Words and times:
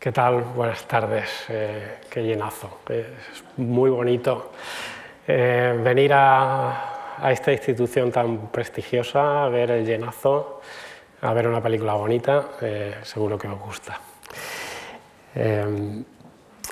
¿Qué 0.00 0.12
tal? 0.12 0.44
Buenas 0.56 0.88
tardes. 0.88 1.28
Eh, 1.50 1.98
qué 2.08 2.22
llenazo. 2.22 2.78
Es 2.88 3.44
muy 3.58 3.90
bonito 3.90 4.50
eh, 5.28 5.78
venir 5.84 6.12
a, 6.14 7.20
esta 7.30 7.52
institución 7.52 8.10
tan 8.10 8.46
prestigiosa, 8.46 9.44
a 9.44 9.50
ver 9.50 9.70
el 9.72 9.84
llenazo, 9.84 10.62
a 11.20 11.34
ver 11.34 11.48
una 11.48 11.62
película 11.62 11.92
bonita. 11.92 12.48
Eh, 12.62 12.94
seguro 13.02 13.36
que 13.36 13.46
os 13.46 13.60
gusta 13.60 14.00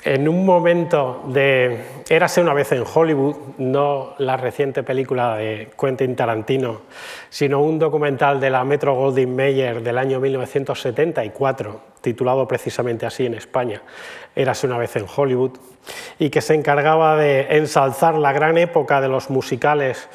en 0.03 0.29
un 0.29 0.45
momento 0.45 1.23
de 1.27 1.83
Érase 2.09 2.41
una 2.41 2.53
vez 2.53 2.71
en 2.71 2.83
Hollywood, 2.91 3.35
no 3.57 4.15
la 4.17 4.37
reciente 4.37 4.81
película 4.81 5.35
de 5.35 5.69
Quentin 5.79 6.15
Tarantino, 6.15 6.81
sino 7.29 7.61
un 7.61 7.77
documental 7.77 8.39
de 8.39 8.49
la 8.49 8.63
Metro 8.63 8.95
Goldwyn 8.95 9.35
Mayer 9.35 9.83
del 9.83 9.97
año 9.97 10.19
1974, 10.19 11.81
titulado 12.01 12.47
precisamente 12.47 13.05
así 13.05 13.25
en 13.25 13.33
España, 13.33 13.81
Érase 14.35 14.67
una 14.67 14.77
vez 14.77 14.95
en 14.95 15.05
Hollywood, 15.13 15.57
y 16.17 16.29
que 16.29 16.41
se 16.41 16.55
encargaba 16.55 17.17
de 17.17 17.57
ensalzar 17.57 18.15
la 18.15 18.31
gran 18.31 18.57
época 18.57 19.01
de 19.01 19.09
los 19.09 19.29
musicales 19.29 20.07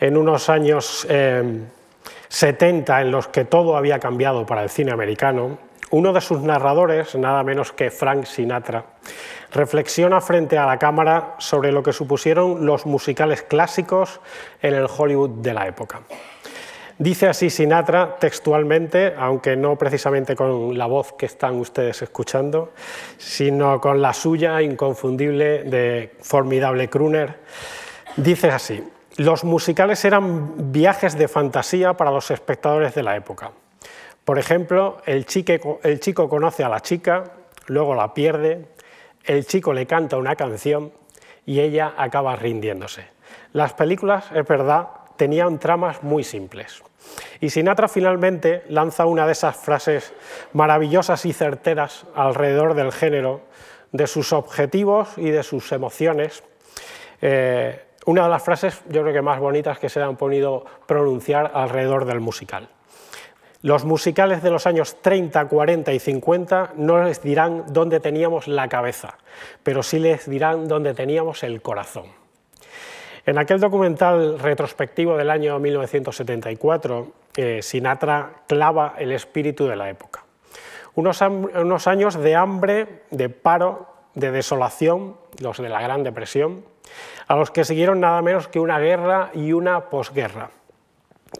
en 0.00 0.16
unos 0.16 0.48
años 0.48 1.06
70 2.28 2.98
eh, 2.98 3.02
en 3.02 3.10
los 3.10 3.28
que 3.28 3.44
todo 3.44 3.76
había 3.76 3.98
cambiado 3.98 4.46
para 4.46 4.62
el 4.62 4.70
cine 4.70 4.92
americano, 4.92 5.58
uno 5.90 6.12
de 6.12 6.20
sus 6.20 6.40
narradores, 6.40 7.14
nada 7.14 7.42
menos 7.42 7.72
que 7.72 7.90
Frank 7.90 8.24
Sinatra, 8.24 8.84
reflexiona 9.52 10.20
frente 10.20 10.58
a 10.58 10.66
la 10.66 10.78
cámara 10.78 11.34
sobre 11.38 11.72
lo 11.72 11.82
que 11.82 11.92
supusieron 11.92 12.66
los 12.66 12.86
musicales 12.86 13.42
clásicos 13.42 14.20
en 14.60 14.74
el 14.74 14.86
Hollywood 14.86 15.30
de 15.42 15.54
la 15.54 15.66
época. 15.66 16.00
Dice 16.98 17.28
así 17.28 17.50
Sinatra 17.50 18.16
textualmente, 18.18 19.14
aunque 19.18 19.54
no 19.54 19.76
precisamente 19.76 20.34
con 20.34 20.78
la 20.78 20.86
voz 20.86 21.12
que 21.12 21.26
están 21.26 21.56
ustedes 21.56 22.00
escuchando, 22.00 22.72
sino 23.18 23.80
con 23.82 24.00
la 24.00 24.14
suya 24.14 24.62
inconfundible 24.62 25.64
de 25.64 26.16
formidable 26.22 26.88
crooner. 26.88 27.40
Dice 28.16 28.50
así, 28.50 28.82
los 29.18 29.44
musicales 29.44 30.02
eran 30.06 30.72
viajes 30.72 31.18
de 31.18 31.28
fantasía 31.28 31.94
para 31.94 32.10
los 32.10 32.30
espectadores 32.30 32.94
de 32.94 33.02
la 33.02 33.14
época. 33.14 33.50
Por 34.26 34.40
ejemplo, 34.40 34.96
el, 35.06 35.24
chico 35.24 36.28
conoce 36.28 36.64
a 36.64 36.68
la 36.68 36.80
chica, 36.80 37.22
luego 37.68 37.94
la 37.94 38.12
pierde, 38.12 38.66
el 39.22 39.46
chico 39.46 39.72
le 39.72 39.86
canta 39.86 40.16
una 40.16 40.34
canción 40.34 40.90
y 41.46 41.60
ella 41.60 41.94
acaba 41.96 42.34
rindiéndose. 42.34 43.04
Las 43.52 43.74
películas, 43.74 44.32
es 44.34 44.44
verdad, 44.44 44.88
tenían 45.16 45.60
tramas 45.60 46.02
muy 46.02 46.24
simples. 46.24 46.82
Y 47.40 47.50
Sinatra 47.50 47.86
finalmente 47.86 48.64
lanza 48.68 49.06
una 49.06 49.26
de 49.26 49.32
esas 49.32 49.54
frases 49.54 50.12
maravillosas 50.54 51.24
y 51.24 51.32
certeras 51.32 52.04
alrededor 52.16 52.74
del 52.74 52.90
género, 52.90 53.42
de 53.92 54.08
sus 54.08 54.32
objetivos 54.32 55.16
y 55.18 55.30
de 55.30 55.44
sus 55.44 55.70
emociones. 55.70 56.42
Eh, 57.22 57.80
una 58.06 58.24
de 58.24 58.30
las 58.30 58.42
frases, 58.42 58.82
yo 58.88 59.02
creo 59.02 59.14
que 59.14 59.22
más 59.22 59.38
bonitas 59.38 59.78
que 59.78 59.88
se 59.88 60.02
han 60.02 60.16
podido 60.16 60.64
pronunciar 60.88 61.52
alrededor 61.54 62.06
del 62.06 62.18
musical. 62.18 62.70
Los 63.62 63.84
musicales 63.84 64.42
de 64.42 64.50
los 64.50 64.66
años 64.66 65.00
30, 65.00 65.46
40 65.46 65.92
y 65.92 65.98
50 65.98 66.72
no 66.76 67.02
les 67.02 67.22
dirán 67.22 67.64
dónde 67.68 68.00
teníamos 68.00 68.48
la 68.48 68.68
cabeza, 68.68 69.16
pero 69.62 69.82
sí 69.82 69.98
les 69.98 70.28
dirán 70.28 70.68
dónde 70.68 70.94
teníamos 70.94 71.42
el 71.42 71.62
corazón. 71.62 72.04
En 73.24 73.38
aquel 73.38 73.58
documental 73.58 74.38
retrospectivo 74.38 75.16
del 75.16 75.30
año 75.30 75.58
1974, 75.58 77.12
eh, 77.36 77.60
Sinatra 77.60 78.30
clava 78.46 78.94
el 78.98 79.10
espíritu 79.10 79.66
de 79.66 79.74
la 79.74 79.90
época. 79.90 80.22
Unos, 80.94 81.20
unos 81.20 81.86
años 81.88 82.14
de 82.14 82.36
hambre, 82.36 83.02
de 83.10 83.28
paro, 83.28 83.88
de 84.14 84.30
desolación, 84.30 85.16
los 85.40 85.58
de 85.58 85.68
la 85.68 85.82
Gran 85.82 86.04
Depresión, 86.04 86.64
a 87.26 87.34
los 87.34 87.50
que 87.50 87.64
siguieron 87.64 88.00
nada 88.00 88.22
menos 88.22 88.48
que 88.48 88.60
una 88.60 88.78
guerra 88.78 89.30
y 89.34 89.52
una 89.52 89.90
posguerra. 89.90 90.50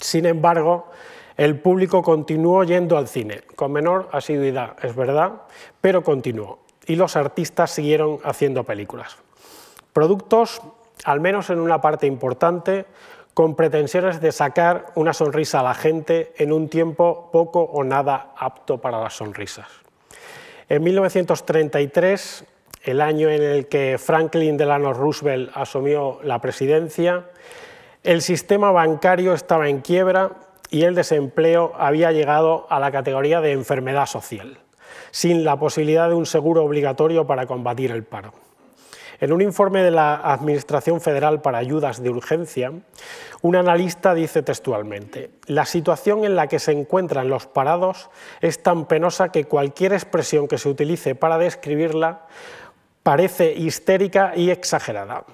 Sin 0.01 0.27
embargo, 0.27 0.91
el 1.37 1.59
público 1.59 2.03
continuó 2.03 2.65
yendo 2.65 2.97
al 2.97 3.09
cine, 3.09 3.43
con 3.57 3.73
menor 3.73 4.09
asiduidad, 4.13 4.77
es 4.83 4.97
verdad, 4.97 5.43
pero 5.81 6.03
continuó. 6.03 6.61
Y 6.87 6.97
los 6.97 7.17
artistas 7.17 7.71
siguieron 7.71 8.19
haciendo 8.25 8.65
películas. 8.65 9.17
Productos, 9.93 10.63
al 11.05 11.21
menos 11.21 11.51
en 11.51 11.59
una 11.59 11.81
parte 11.81 12.07
importante, 12.07 12.87
con 13.35 13.55
pretensiones 13.55 14.23
de 14.23 14.33
sacar 14.33 14.87
una 14.95 15.13
sonrisa 15.13 15.61
a 15.61 15.65
la 15.65 15.75
gente 15.75 16.33
en 16.39 16.53
un 16.53 16.71
tiempo 16.71 17.29
poco 17.31 17.61
o 17.61 17.85
nada 17.85 18.33
apto 18.39 18.79
para 18.79 18.99
las 18.99 19.15
sonrisas. 19.15 19.69
En 20.71 20.83
1933, 20.83 22.45
el 22.85 23.01
año 23.03 23.29
en 23.29 23.43
el 23.43 23.67
que 23.69 23.99
Franklin 23.99 24.57
Delano 24.57 24.95
Roosevelt 24.95 25.51
asumió 25.55 26.19
la 26.23 26.41
presidencia, 26.41 27.27
el 28.03 28.23
sistema 28.23 28.71
bancario 28.71 29.35
estaba 29.35 29.69
en 29.69 29.81
quiebra 29.81 30.31
y 30.71 30.83
el 30.83 30.95
desempleo 30.95 31.73
había 31.79 32.13
llegado 32.13 32.67
a 32.71 32.81
la 32.81 32.91
categoría 32.91 33.41
de 33.41 33.53
enfermedad 33.53 34.07
social, 34.07 34.59
sin 35.11 35.45
la 35.45 35.59
posibilidad 35.59 36.09
de 36.09 36.15
un 36.15 36.27
seguro 36.27 36.65
obligatorio 36.65 37.27
para 37.27 37.47
combatir 37.47 37.91
el 37.91 38.05
paro. 38.05 38.33
En 39.19 39.33
un 39.33 39.41
informe 39.41 39.83
de 39.83 39.91
la 39.91 40.17
Administración 40.17 41.01
Federal 41.01 41.41
para 41.41 41.59
Ayudas 41.59 42.03
de 42.03 42.11
Urgencia, 42.11 42.73
un 43.41 43.57
analista 43.57 44.13
dice 44.13 44.43
textualmente, 44.43 45.31
la 45.47 45.65
situación 45.65 46.25
en 46.25 46.37
la 46.37 46.49
que 46.49 46.59
se 46.59 46.73
encuentran 46.73 47.31
los 47.31 47.47
parados 47.47 48.11
es 48.43 48.63
tan 48.63 48.87
penosa 48.87 49.31
que 49.31 49.45
cualquier 49.45 49.95
expresión 49.95 50.49
que 50.49 50.59
se 50.59 50.69
utilice 50.69 51.15
para 51.15 51.39
describirla 51.39 52.27
parece 53.03 53.55
histérica 53.55 54.33
y 54.37 54.51
exagerada. 54.51 55.25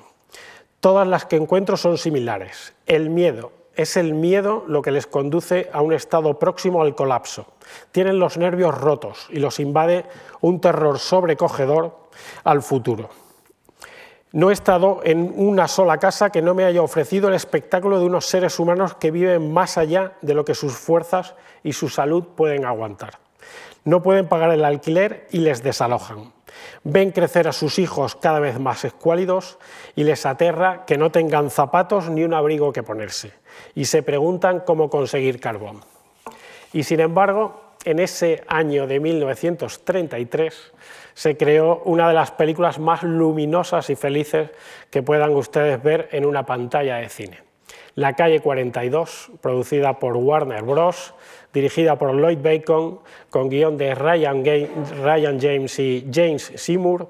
Todas 0.79 1.09
las 1.09 1.25
que 1.25 1.37
encuentro 1.37 1.77
son 1.77 1.99
similares. 1.99 2.75
El 2.87 3.11
miedo, 3.11 3.53
es 3.77 3.97
el 3.97 4.15
miedo 4.15 4.65
lo 4.67 4.83
que 4.83 4.91
les 4.91 5.07
conduce 5.07 5.71
a 5.73 5.81
un 5.81 5.93
estado 5.93 6.39
próximo 6.39 6.83
al 6.83 6.95
colapso. 6.95 7.47
Tienen 7.91 8.19
los 8.19 8.37
nervios 8.37 8.77
rotos 8.79 9.29
y 9.31 9.39
los 9.39 9.61
invade 9.61 10.05
un 10.41 10.61
terror 10.61 10.99
sobrecogedor 10.99 11.97
al 12.45 12.63
futuro. 12.63 13.11
No 14.33 14.49
he 14.49 14.55
estado 14.55 15.01
en 15.05 15.33
una 15.37 15.69
sola 15.69 15.99
casa 15.99 16.31
que 16.31 16.41
no 16.41 16.55
me 16.55 16.65
haya 16.65 16.83
ofrecido 16.83 17.29
el 17.29 17.35
espectáculo 17.35 17.99
de 17.99 18.07
unos 18.07 18.25
seres 18.27 18.59
humanos 18.59 18.95
que 18.95 19.11
viven 19.11 19.53
más 19.53 19.77
allá 19.77 20.15
de 20.23 20.33
lo 20.33 20.45
que 20.45 20.55
sus 20.55 20.73
fuerzas 20.73 21.35
y 21.63 21.75
su 21.75 21.91
salud 21.91 22.25
pueden 22.35 22.65
aguantar. 22.65 23.19
No 23.85 24.03
pueden 24.03 24.29
pagar 24.29 24.51
el 24.51 24.65
alquiler 24.65 25.27
y 25.33 25.39
les 25.39 25.63
desalojan. 25.63 26.33
Ven 26.85 27.11
crecer 27.11 27.49
a 27.49 27.53
sus 27.53 27.79
hijos 27.79 28.17
cada 28.17 28.41
vez 28.41 28.59
más 28.59 28.85
escuálidos 28.85 29.59
y 29.95 30.05
les 30.05 30.27
aterra 30.27 30.85
que 30.87 30.99
no 30.99 31.11
tengan 31.11 31.51
zapatos 31.51 32.09
ni 32.11 32.25
un 32.25 32.35
abrigo 32.35 32.73
que 32.73 32.83
ponerse, 32.83 33.33
y 33.75 33.85
se 33.85 34.03
preguntan 34.03 34.61
cómo 34.61 34.91
conseguir 34.91 35.41
carbón. 35.41 35.81
Y 36.73 36.85
sin 36.85 37.01
embargo, 37.01 37.61
en 37.85 37.99
ese 37.99 38.45
año 38.47 38.87
de 38.87 39.01
1933 39.01 40.73
se 41.15 41.37
creó 41.37 41.83
una 41.85 42.09
de 42.09 42.15
las 42.15 42.31
películas 42.31 42.79
más 42.79 43.03
luminosas 43.03 43.91
y 43.91 43.97
felices 43.97 44.51
que 44.91 45.03
puedan 45.03 45.31
ustedes 45.31 45.83
ver 45.83 46.09
en 46.13 46.25
una 46.25 46.47
pantalla 46.47 46.97
de 46.97 47.09
cine. 47.09 47.52
La 47.95 48.15
calle 48.15 48.41
42, 48.41 49.33
producida 49.41 49.99
por 49.99 50.17
Warner 50.17 50.63
Bros., 50.63 51.15
dirigida 51.53 51.97
por 51.97 52.15
Lloyd 52.15 52.39
Bacon, 52.39 53.01
con 53.29 53.51
guion 53.51 53.77
de 53.77 53.95
Ryan, 53.95 54.43
James 55.41 55.79
y 55.79 56.09
James 56.11 56.53
Seymour, 56.57 57.09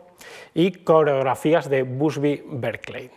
y 0.54 0.72
coreografías 0.72 1.70
de 1.70 1.84
Busby 1.84 2.42
Berkeley. 2.46 3.10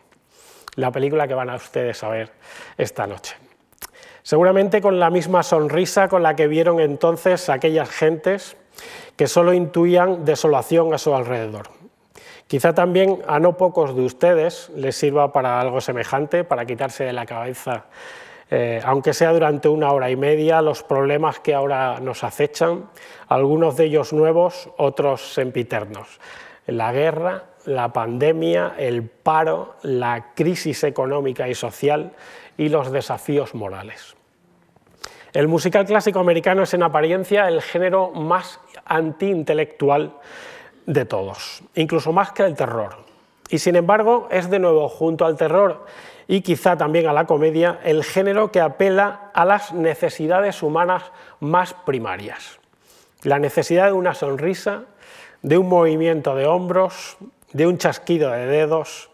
La 0.76 0.92
película 0.92 1.28
que 1.28 1.34
van 1.34 1.50
a 1.50 1.56
ustedes 1.56 2.04
a 2.04 2.10
ver 2.10 2.32
esta 2.78 3.08
noche. 3.08 3.36
Seguramente 4.22 4.82
con 4.82 5.00
la 5.00 5.10
misma 5.10 5.42
sonrisa 5.44 6.08
con 6.08 6.24
la 6.24 6.36
que 6.36 6.48
vieron 6.48 6.80
entonces 6.80 7.50
aquellas 7.50 7.90
gentes 7.90 8.58
que 9.16 9.28
solo 9.28 9.54
intuían 9.54 10.26
desolación 10.26 10.94
a 10.94 10.98
su 10.98 11.16
alrededor. 11.16 11.70
Quizá 12.48 12.74
también 12.74 13.22
a 13.28 13.40
no 13.40 13.58
pocos 13.58 13.96
de 13.96 14.04
ustedes 14.04 14.70
les 14.76 14.96
sirva 14.96 15.34
para 15.34 15.60
algo 15.60 15.82
semejante, 15.82 16.44
para 16.44 16.66
quitarse 16.66 17.04
de 17.04 17.14
la 17.14 17.26
cabeza 17.26 17.86
eh, 18.52 18.80
aunque 18.86 19.14
sea 19.14 19.34
durante 19.34 19.68
una 19.68 19.92
hora 19.92 20.10
y 20.10 20.16
media, 20.16 20.62
los 20.62 20.84
problemas 20.84 21.40
que 21.40 21.56
ahora 21.56 22.00
nos 22.00 22.24
acechan, 22.24 22.90
algunos 23.28 23.76
de 23.76 23.86
ellos 23.86 24.14
nuevos, 24.14 24.70
otros 24.78 25.34
sempiternos. 25.34 26.20
La 26.68 26.92
guerra, 26.92 27.46
la 27.66 27.92
pandemia, 27.92 28.76
el 28.78 29.04
paro, 29.04 29.76
la 29.82 30.34
crisis 30.36 30.84
económica 30.84 31.48
y 31.48 31.56
social 31.56 32.12
y 32.58 32.70
los 32.70 32.92
desafíos 32.92 33.56
morales. 33.56 34.16
El 35.34 35.48
musical 35.48 35.86
clásico 35.86 36.20
americano 36.20 36.64
es 36.64 36.74
en 36.74 36.84
apariencia 36.84 37.48
el 37.48 37.62
género 37.62 38.12
más 38.12 38.60
antiintelectual 38.86 40.14
de 40.86 41.06
todos, 41.06 41.64
incluso 41.76 42.12
más 42.12 42.32
que 42.32 42.44
el 42.44 42.56
terror. 42.56 42.98
Y 43.50 43.60
sin 43.60 43.76
embargo 43.76 44.28
es 44.32 44.50
de 44.50 44.60
nuevo 44.60 44.90
junto 44.90 45.26
al 45.26 45.38
terror 45.38 45.86
y 46.28 46.42
quizá 46.42 46.78
también 46.78 47.08
a 47.08 47.14
la 47.14 47.26
comedia, 47.26 47.80
el 47.84 48.04
género 48.04 48.52
que 48.52 48.60
apela 48.62 49.32
a 49.34 49.46
las 49.46 49.74
necesidades 49.74 50.64
humanas 50.64 51.12
más 51.40 51.74
primarias. 51.74 52.60
La 53.24 53.40
necesidad 53.40 53.88
de 53.88 53.94
una 53.94 54.16
sonrisa, 54.16 54.84
de 55.42 55.58
un 55.58 55.70
movimiento 55.70 56.36
de 56.36 56.48
hombros, 56.48 57.18
de 57.54 57.68
un 57.68 57.78
chasquido 57.78 58.32
de 58.32 58.48
dedos, 58.48 59.10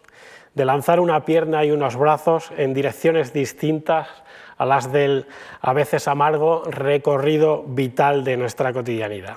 de 0.54 0.64
lanzar 0.64 1.00
una 1.00 1.24
pierna 1.24 1.64
y 1.64 1.70
unos 1.70 1.96
brazos 1.96 2.50
en 2.56 2.74
direcciones 2.74 3.32
distintas 3.32 4.08
a 4.56 4.66
las 4.66 4.92
del 4.92 5.26
a 5.60 5.72
veces 5.72 6.08
amargo 6.08 6.62
recorrido 6.64 7.62
vital 7.66 8.24
de 8.24 8.36
nuestra 8.36 8.72
cotidianidad. 8.72 9.36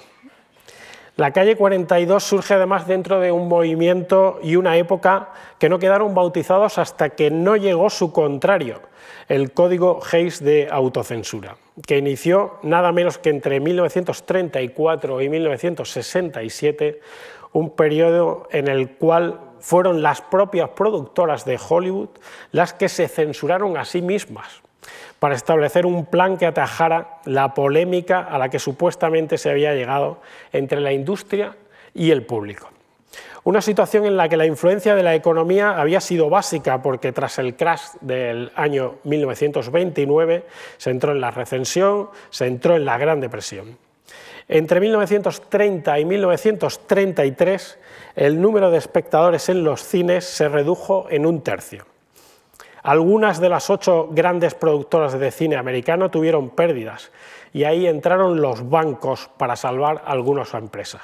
La 1.17 1.31
calle 1.31 1.55
42 1.55 2.21
surge 2.21 2.55
además 2.55 2.87
dentro 2.87 3.21
de 3.21 3.31
un 3.31 3.47
movimiento 3.47 4.37
y 4.43 4.57
una 4.57 4.75
época 4.75 5.29
que 5.57 5.69
no 5.69 5.79
quedaron 5.79 6.13
bautizados 6.13 6.77
hasta 6.77 7.11
que 7.11 7.31
no 7.31 7.55
llegó 7.55 7.89
su 7.89 8.11
contrario, 8.11 8.81
el 9.29 9.53
Código 9.53 10.01
Hayes 10.11 10.43
de 10.43 10.67
autocensura, 10.69 11.55
que 11.87 11.99
inició 11.99 12.59
nada 12.63 12.91
menos 12.91 13.17
que 13.17 13.29
entre 13.29 13.61
1934 13.61 15.21
y 15.21 15.29
1967, 15.29 16.99
un 17.53 17.69
periodo 17.69 18.49
en 18.51 18.67
el 18.67 18.97
cual 18.97 19.39
fueron 19.61 20.03
las 20.03 20.19
propias 20.19 20.71
productoras 20.71 21.45
de 21.45 21.57
Hollywood 21.57 22.09
las 22.51 22.73
que 22.73 22.89
se 22.89 23.07
censuraron 23.07 23.77
a 23.77 23.85
sí 23.85 24.01
mismas 24.01 24.64
para 25.19 25.35
establecer 25.35 25.85
un 25.85 26.05
plan 26.05 26.37
que 26.37 26.45
atajara 26.45 27.19
la 27.25 27.53
polémica 27.53 28.21
a 28.21 28.37
la 28.37 28.49
que 28.49 28.59
supuestamente 28.59 29.37
se 29.37 29.49
había 29.49 29.73
llegado 29.73 30.19
entre 30.51 30.81
la 30.81 30.93
industria 30.93 31.55
y 31.93 32.11
el 32.11 32.25
público. 32.25 32.69
Una 33.45 33.61
situación 33.61 34.05
en 34.05 34.17
la 34.17 34.27
que 34.27 34.37
la 34.37 34.47
influencia 34.47 34.95
de 34.95 35.03
la 35.03 35.13
economía 35.13 35.79
había 35.79 36.01
sido 36.01 36.31
básica 36.31 36.81
porque 36.81 37.11
tras 37.11 37.37
el 37.37 37.55
crash 37.55 37.91
del 38.01 38.51
año 38.55 38.95
1929 39.03 40.45
se 40.77 40.89
entró 40.89 41.11
en 41.11 41.21
la 41.21 41.29
recesión, 41.29 42.09
se 42.31 42.47
entró 42.47 42.75
en 42.75 42.85
la 42.85 42.97
Gran 42.97 43.21
Depresión. 43.21 43.77
Entre 44.47 44.79
1930 44.79 45.99
y 45.99 46.05
1933 46.05 47.79
el 48.15 48.41
número 48.41 48.71
de 48.71 48.77
espectadores 48.77 49.49
en 49.49 49.63
los 49.63 49.83
cines 49.83 50.25
se 50.25 50.49
redujo 50.49 51.07
en 51.09 51.25
un 51.25 51.41
tercio. 51.41 51.85
Algunas 52.85 53.39
de 53.39 53.49
las 53.49 53.71
ocho 53.71 54.09
grandes 54.11 54.53
productoras 54.53 55.17
de 55.17 55.31
cine 55.31 55.55
americano 55.55 56.11
tuvieron 56.11 56.51
pérdidas 56.51 57.11
y 57.51 57.63
ahí 57.63 57.87
entraron 57.87 58.41
los 58.41 58.69
bancos 58.69 59.27
para 59.37 59.55
salvar 59.55 60.03
algunas 60.05 60.53
empresas. 60.53 61.01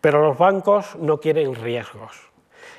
Pero 0.00 0.22
los 0.22 0.38
bancos 0.38 0.96
no 0.96 1.20
quieren 1.20 1.54
riesgos 1.54 2.16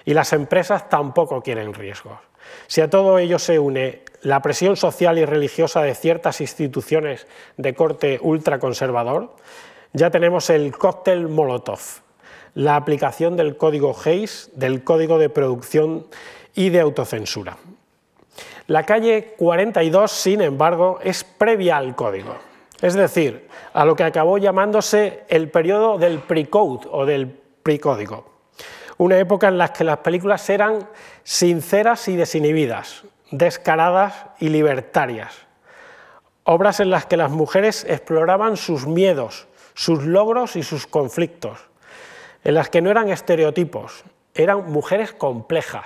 y 0.03 0.15
las 0.15 0.33
empresas 0.33 0.89
tampoco 0.89 1.43
quieren 1.43 1.75
riesgos. 1.75 2.17
Si 2.65 2.81
a 2.81 2.89
todo 2.89 3.19
ello 3.19 3.37
se 3.37 3.59
une 3.59 4.01
la 4.23 4.41
presión 4.41 4.77
social 4.77 5.19
y 5.19 5.25
religiosa 5.25 5.83
de 5.83 5.93
ciertas 5.93 6.41
instituciones 6.41 7.27
de 7.57 7.75
corte 7.75 8.17
ultraconservador, 8.19 9.35
ya 9.93 10.09
tenemos 10.09 10.49
el 10.49 10.75
cóctel 10.75 11.27
Molotov, 11.27 11.81
la 12.55 12.77
aplicación 12.77 13.37
del 13.37 13.57
código 13.57 13.95
Hayes, 14.03 14.49
del 14.55 14.83
código 14.83 15.19
de 15.19 15.29
producción 15.29 16.07
y 16.55 16.71
de 16.71 16.79
autocensura. 16.79 17.57
La 18.73 18.87
calle 18.87 19.35
42, 19.37 20.11
sin 20.11 20.41
embargo, 20.41 20.97
es 21.03 21.23
previa 21.23 21.77
al 21.77 21.95
código, 21.95 22.35
es 22.81 22.95
decir, 22.95 23.47
a 23.71 23.85
lo 23.85 23.95
que 23.95 24.03
acabó 24.03 24.39
llamándose 24.39 25.25
el 25.27 25.51
periodo 25.51 25.99
del 25.99 26.17
pre-code 26.17 26.87
o 26.89 27.05
del 27.05 27.27
precódigo, 27.27 28.25
una 28.97 29.19
época 29.19 29.47
en 29.49 29.59
la 29.59 29.71
que 29.71 29.83
las 29.83 29.99
películas 29.99 30.49
eran 30.49 30.89
sinceras 31.21 32.07
y 32.07 32.15
desinhibidas, 32.15 33.03
descaradas 33.29 34.25
y 34.39 34.49
libertarias, 34.49 35.35
obras 36.43 36.79
en 36.79 36.89
las 36.89 37.05
que 37.05 37.15
las 37.15 37.29
mujeres 37.29 37.85
exploraban 37.87 38.57
sus 38.57 38.87
miedos, 38.87 39.47
sus 39.75 40.01
logros 40.01 40.55
y 40.55 40.63
sus 40.63 40.87
conflictos, 40.87 41.59
en 42.43 42.55
las 42.55 42.71
que 42.71 42.81
no 42.81 42.89
eran 42.89 43.09
estereotipos, 43.09 44.03
eran 44.33 44.71
mujeres 44.71 45.13
complejas, 45.13 45.85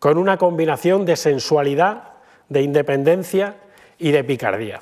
con 0.00 0.16
una 0.16 0.38
combinación 0.38 1.04
de 1.04 1.14
sensualidad, 1.14 2.14
de 2.48 2.62
independencia 2.62 3.56
y 3.98 4.10
de 4.10 4.24
picardía. 4.24 4.80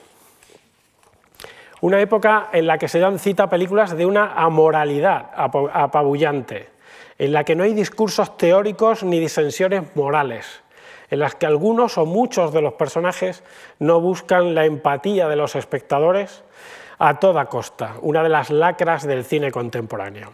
Una 1.81 2.01
época 2.01 2.49
en 2.53 2.67
la 2.67 2.79
que 2.79 2.89
se 2.89 3.01
dan 3.01 3.19
cita 3.19 3.51
películas 3.51 3.97
de 3.97 4.07
una 4.07 4.33
amoralidad 4.35 5.31
apabullante, 5.35 6.71
en 7.19 7.33
la 7.33 7.43
que 7.43 7.57
no 7.57 7.65
hay 7.65 7.75
discursos 7.75 8.37
teóricos 8.37 9.03
ni 9.03 9.19
disensiones 9.19 9.95
morales, 9.97 10.63
en 11.11 11.19
las 11.19 11.35
que 11.35 11.47
algunos 11.47 11.99
o 11.99 12.07
muchos 12.07 12.53
de 12.53 12.63
los 12.63 12.75
personajes 12.75 13.43
no 13.81 14.01
buscan 14.01 14.55
la 14.55 14.67
empatía 14.67 15.29
de 15.29 15.37
los 15.37 15.57
espectadores 15.57 16.45
a 16.99 17.19
toda 17.19 17.47
costa, 17.47 17.95
una 18.03 18.23
de 18.23 18.29
las 18.29 18.51
lacras 18.51 19.05
del 19.05 19.25
cine 19.25 19.51
contemporáneo. 19.51 20.33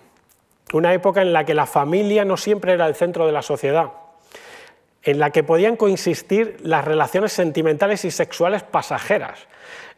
Una 0.75 0.93
época 0.93 1.23
en 1.23 1.33
la 1.33 1.45
que 1.45 1.55
la 1.55 1.67
familia 1.67 2.27
no 2.27 2.37
siempre 2.37 2.75
era 2.75 2.87
el 2.87 2.95
centro 2.95 3.27
de 3.27 3.33
la 3.33 3.43
sociedad, 3.43 3.93
en 5.05 5.19
la 5.19 5.31
que 5.31 5.45
podían 5.45 5.77
coexistir 5.77 6.57
las 6.63 6.85
relaciones 6.85 7.33
sentimentales 7.33 8.05
y 8.05 8.11
sexuales 8.11 8.63
pasajeras, 8.63 9.47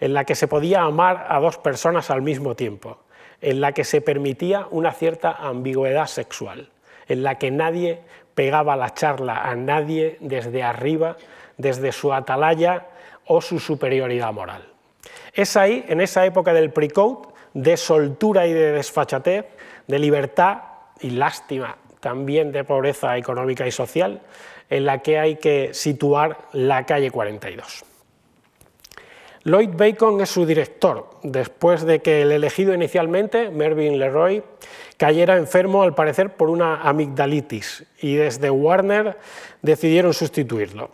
en 0.00 0.12
la 0.14 0.24
que 0.24 0.34
se 0.34 0.48
podía 0.48 0.82
amar 0.82 1.26
a 1.28 1.38
dos 1.38 1.58
personas 1.58 2.10
al 2.10 2.22
mismo 2.22 2.56
tiempo, 2.56 2.98
en 3.40 3.60
la 3.60 3.72
que 3.72 3.84
se 3.84 4.00
permitía 4.00 4.66
una 4.70 4.92
cierta 4.92 5.32
ambigüedad 5.32 6.06
sexual, 6.06 6.70
en 7.08 7.22
la 7.22 7.36
que 7.36 7.50
nadie 7.50 8.00
pegaba 8.34 8.76
la 8.76 8.94
charla 8.94 9.48
a 9.48 9.54
nadie 9.54 10.18
desde 10.20 10.62
arriba, 10.62 11.16
desde 11.56 11.92
su 11.92 12.12
atalaya 12.12 12.86
o 13.26 13.40
su 13.40 13.60
superioridad 13.60 14.32
moral. 14.32 14.62
Es 15.32 15.56
ahí, 15.56 15.84
en 15.88 16.00
esa 16.00 16.26
época 16.26 16.52
del 16.52 16.70
pre-code, 16.70 17.28
de 17.54 17.76
soltura 17.76 18.46
y 18.46 18.52
de 18.52 18.72
desfachatez, 18.72 19.46
de 19.86 19.98
libertad 19.98 20.58
y 21.00 21.10
lástima, 21.10 21.76
también 22.00 22.52
de 22.52 22.64
pobreza 22.64 23.16
económica 23.16 23.66
y 23.66 23.70
social, 23.70 24.20
en 24.70 24.84
la 24.84 24.98
que 24.98 25.18
hay 25.18 25.36
que 25.36 25.74
situar 25.74 26.38
la 26.52 26.86
calle 26.86 27.10
42. 27.10 27.84
Lloyd 29.44 29.70
Bacon 29.76 30.20
es 30.20 30.30
su 30.30 30.44
director, 30.44 31.08
después 31.22 31.84
de 31.84 32.02
que 32.02 32.22
el 32.22 32.32
elegido 32.32 32.74
inicialmente, 32.74 33.50
Mervyn 33.50 33.96
Leroy, 33.96 34.42
cayera 34.96 35.36
enfermo 35.36 35.84
al 35.84 35.94
parecer 35.94 36.34
por 36.34 36.50
una 36.50 36.82
amigdalitis 36.82 37.84
y 38.00 38.16
desde 38.16 38.50
Warner 38.50 39.16
decidieron 39.62 40.14
sustituirlo. 40.14 40.90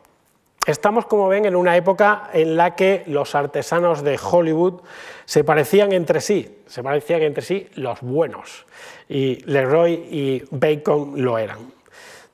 Estamos, 0.66 1.06
como 1.06 1.28
ven, 1.28 1.46
en 1.46 1.56
una 1.56 1.76
época 1.76 2.28
en 2.34 2.56
la 2.56 2.76
que 2.76 3.02
los 3.06 3.34
artesanos 3.34 4.04
de 4.04 4.20
Hollywood 4.22 4.82
se 5.24 5.44
parecían 5.44 5.92
entre 5.92 6.20
sí, 6.20 6.58
se 6.66 6.82
parecían 6.82 7.22
entre 7.22 7.42
sí 7.42 7.68
los 7.74 8.00
buenos, 8.02 8.66
y 9.08 9.36
Leroy 9.46 9.92
y 10.10 10.44
Bacon 10.50 11.14
lo 11.24 11.38
eran. 11.38 11.81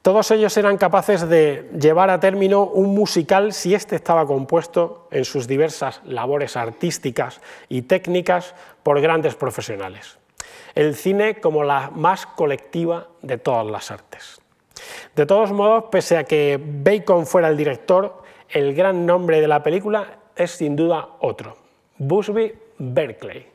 Todos 0.08 0.30
ellos 0.30 0.56
eran 0.56 0.78
capaces 0.78 1.28
de 1.28 1.68
llevar 1.78 2.08
a 2.08 2.18
término 2.18 2.62
un 2.64 2.94
musical 2.94 3.52
si 3.52 3.74
éste 3.74 3.94
estaba 3.94 4.26
compuesto 4.26 5.06
en 5.10 5.26
sus 5.26 5.46
diversas 5.46 6.00
labores 6.06 6.56
artísticas 6.56 7.42
y 7.68 7.82
técnicas 7.82 8.54
por 8.82 9.02
grandes 9.02 9.34
profesionales. 9.34 10.16
El 10.74 10.94
cine 10.94 11.42
como 11.42 11.62
la 11.62 11.90
más 11.90 12.24
colectiva 12.24 13.08
de 13.20 13.36
todas 13.36 13.66
las 13.66 13.90
artes. 13.90 14.40
De 15.14 15.26
todos 15.26 15.52
modos, 15.52 15.84
pese 15.90 16.16
a 16.16 16.24
que 16.24 16.58
Bacon 16.58 17.26
fuera 17.26 17.48
el 17.48 17.58
director, 17.58 18.22
el 18.48 18.74
gran 18.74 19.04
nombre 19.04 19.42
de 19.42 19.48
la 19.48 19.62
película 19.62 20.20
es 20.34 20.52
sin 20.52 20.74
duda 20.74 21.06
otro, 21.20 21.54
Busby 21.98 22.54
Berkeley. 22.78 23.46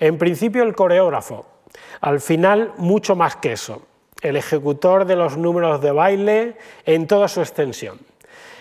En 0.00 0.16
principio 0.16 0.62
el 0.62 0.74
coreógrafo, 0.74 1.44
al 2.00 2.22
final 2.22 2.72
mucho 2.78 3.14
más 3.14 3.36
que 3.36 3.52
eso, 3.52 3.82
el 4.22 4.36
ejecutor 4.36 5.04
de 5.04 5.16
los 5.16 5.36
números 5.36 5.80
de 5.80 5.92
baile 5.92 6.56
en 6.86 7.06
toda 7.06 7.28
su 7.28 7.40
extensión, 7.40 7.98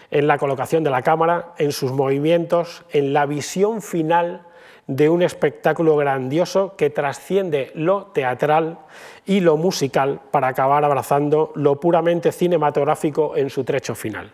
en 0.10 0.27
la 0.27 0.38
colocación 0.38 0.84
de 0.84 0.89
la 0.89 1.03
cámara, 1.03 1.53
en 1.58 1.72
sus 1.72 1.91
movimientos, 1.91 2.84
en 2.91 3.13
la 3.13 3.25
visión 3.25 3.82
final 3.82 4.41
de 4.88 5.08
un 5.08 5.22
espectáculo 5.22 5.96
grandioso 5.96 6.75
que 6.75 6.89
trasciende 6.89 7.72
lo 7.75 8.08
teatral 8.08 8.80
y 9.25 9.39
lo 9.39 9.56
musical 9.56 10.20
para 10.32 10.50
acabar 10.50 10.84
abrazando 10.84 11.53
lo 11.56 11.80
puramente 11.80 12.32
cinematográfico 12.32 13.38
en 13.38 13.50
su 13.50 13.63
trecho 13.63 13.96
final. 13.96 14.34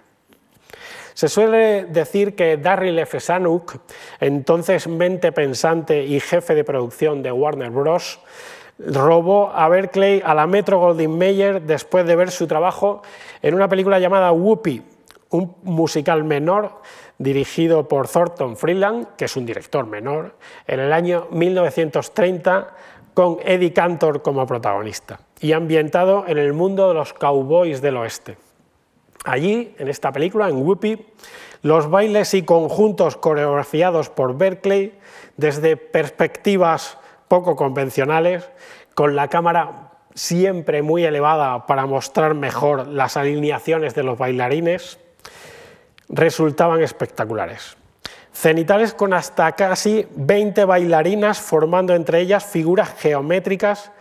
Se 1.14 1.28
suele 1.28 1.86
decir 1.86 2.36
que 2.36 2.58
Darryl 2.58 3.00
F. 3.00 3.20
Zanuck, 3.20 3.78
entonces 4.20 4.88
mente 4.88 5.32
pensante 5.32 6.04
y 6.04 6.20
jefe 6.20 6.54
de 6.54 6.64
producción 6.64 7.24
de 7.24 7.32
Warner 7.32 7.72
Bros., 7.72 8.20
robó 8.80 9.52
a 9.54 9.68
Berkeley 9.70 10.22
a 10.24 10.34
la 10.34 10.48
Metro 10.48 10.80
Goldwyn 10.80 11.18
Mayer 11.18 11.62
después 11.62 12.06
de 12.06 12.16
ver 12.16 12.32
su 12.32 12.48
trabajo 12.48 13.02
en 13.42 13.56
una 13.56 13.68
película 13.68 14.00
llamada 14.00 14.32
Whoopi, 14.32 14.84
un 15.30 15.56
musical 15.64 16.24
menor 16.24 16.82
dirigido 17.18 17.88
por 17.88 18.08
Thornton 18.08 18.56
Freeland, 18.56 19.16
que 19.18 19.26
es 19.26 19.36
un 19.36 19.46
director 19.46 19.86
menor, 19.86 20.36
en 20.68 20.80
el 20.80 20.94
año 20.94 21.28
1930 21.32 22.76
con 23.14 23.40
Eddie 23.44 23.74
Cantor 23.74 24.22
como 24.22 24.46
protagonista 24.46 25.20
y 25.40 25.54
ambientado 25.54 26.26
en 26.28 26.38
el 26.38 26.54
mundo 26.54 26.88
de 26.88 26.94
los 26.94 27.14
cowboys 27.14 27.82
del 27.82 27.98
oeste. 27.98 28.38
Allí, 29.26 29.74
en 29.80 29.88
esta 29.88 30.12
película, 30.12 30.48
en 30.48 30.58
Whoopi, 30.58 31.06
los 31.64 31.90
bailes 31.90 32.34
y 32.34 32.44
conjuntos 32.44 33.18
coreografiados 33.18 34.10
por 34.10 34.38
Berkeley 34.38 34.94
desde 35.36 35.76
perspectivas 35.76 36.98
poco 37.28 37.56
convencionales, 37.56 38.50
con 38.94 39.16
la 39.16 39.28
cámara 39.28 39.92
siempre 40.14 40.82
muy 40.82 41.04
elevada 41.04 41.66
para 41.68 41.86
mostrar 41.86 42.34
mejor 42.34 42.88
las 42.88 43.18
alineaciones 43.18 43.94
de 43.94 44.04
los 44.04 44.18
bailarines, 44.18 45.00
resultaban 46.10 46.82
espectaculares. 46.82 47.78
Cenitales 48.34 48.94
con 48.94 49.14
hasta 49.14 49.52
casi 49.54 50.08
20 50.16 50.66
bailarinas 50.66 51.40
formando 51.40 51.96
entre 51.96 52.20
ellas 52.20 52.46
figuras 52.46 52.94
geométricas 52.98 53.92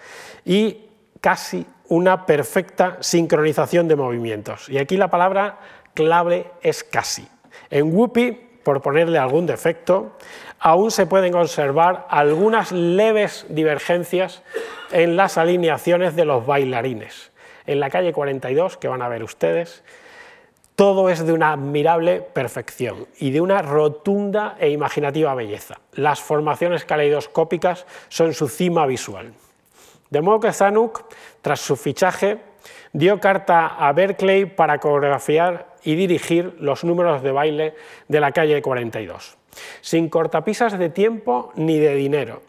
y 0.45 0.87
casi 1.21 1.67
una 1.89 2.27
perfecta 2.27 2.99
sincronización 3.01 3.89
de 3.89 3.97
movimientos. 3.97 4.69
Y 4.69 4.79
aquí 4.79 4.97
la 4.97 5.09
palabra 5.09 5.59
clave 5.95 6.51
es 6.63 6.85
casi. 6.85 7.27
En 7.71 7.95
Whoopi, 7.95 8.33
por 8.63 8.83
ponerle 8.83 9.19
algún 9.19 9.47
defecto, 9.47 10.17
aún 10.61 10.91
se 10.91 11.07
pueden 11.07 11.35
observar 11.35 12.07
algunas 12.09 12.73
leves 12.73 13.47
divergencias 13.49 14.43
en 14.91 15.17
las 15.17 15.39
alineaciones 15.39 16.17
de 16.17 16.25
los 16.25 16.47
bailarines. 16.47 17.33
En 17.67 17.81
la 17.81 17.91
calle 17.91 18.13
42, 18.13 18.77
que 18.77 18.89
van 18.89 19.03
a 19.03 19.09
ver 19.09 19.23
ustedes, 19.23 19.83
todo 20.77 21.09
es 21.09 21.25
de 21.27 21.33
una 21.33 21.53
admirable 21.53 22.21
perfección 22.21 23.07
y 23.19 23.31
de 23.31 23.41
una 23.41 23.63
rotunda 23.63 24.57
e 24.61 24.69
imaginativa 24.69 25.35
belleza. 25.35 25.81
Las 25.93 26.21
formaciones 26.21 26.85
caleidoscópicas 26.85 27.87
son 28.09 28.35
su 28.35 28.47
cima 28.47 28.87
visual. 28.87 29.33
De 30.11 30.21
modo 30.21 30.41
que 30.41 30.53
Zanuck, 30.53 31.05
tras 31.41 31.61
su 31.61 31.77
fichaje, 31.77 32.39
dio 32.93 33.19
carta 33.21 33.67
a 33.67 33.93
Berkeley 33.93 34.45
para 34.45 34.79
coreografiar 34.79 35.76
y 35.87 35.95
dirigir 35.95 36.57
los 36.59 36.85
números 36.85 37.23
de 37.23 37.31
baile 37.31 37.75
de 38.09 38.21
la 38.21 38.33
calle 38.33 38.61
42, 38.61 39.39
sin 39.81 40.11
cortapisas 40.11 40.79
de 40.79 40.91
tiempo 40.91 41.53
ni 41.55 41.79
de 41.79 41.95
dinero. 41.95 42.43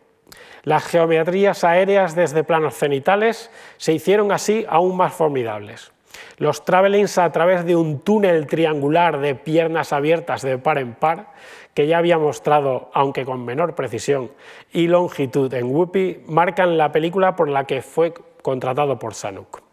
Las 0.63 0.85
geometrías 0.87 1.63
aéreas 1.63 2.15
desde 2.15 2.43
planos 2.43 2.75
cenitales 2.75 3.51
se 3.77 3.93
hicieron 3.93 4.31
así 4.31 4.65
aún 4.67 4.97
más 4.97 5.13
formidables. 5.13 5.93
Los 6.37 6.65
travelings 6.65 7.19
a 7.19 7.31
través 7.31 7.63
de 7.63 7.75
un 7.75 7.99
túnel 7.99 8.47
triangular 8.47 9.19
de 9.19 9.35
piernas 9.35 9.93
abiertas 9.93 10.41
de 10.41 10.57
par 10.57 10.79
en 10.79 10.95
par, 10.95 11.31
que 11.75 11.85
ya 11.85 11.99
había 11.99 12.17
mostrado, 12.17 12.89
aunque 12.95 13.23
con 13.23 13.45
menor 13.45 13.75
precisión 13.75 14.31
y 14.73 14.87
longitud 14.87 15.53
en 15.53 15.67
Whoopi, 15.67 16.23
marcan 16.25 16.75
la 16.75 16.91
película 16.91 17.35
por 17.35 17.49
la 17.49 17.65
que 17.65 17.83
fue 17.83 18.15
contratado 18.41 18.97
por 18.97 19.13
Sanuk. 19.13 19.66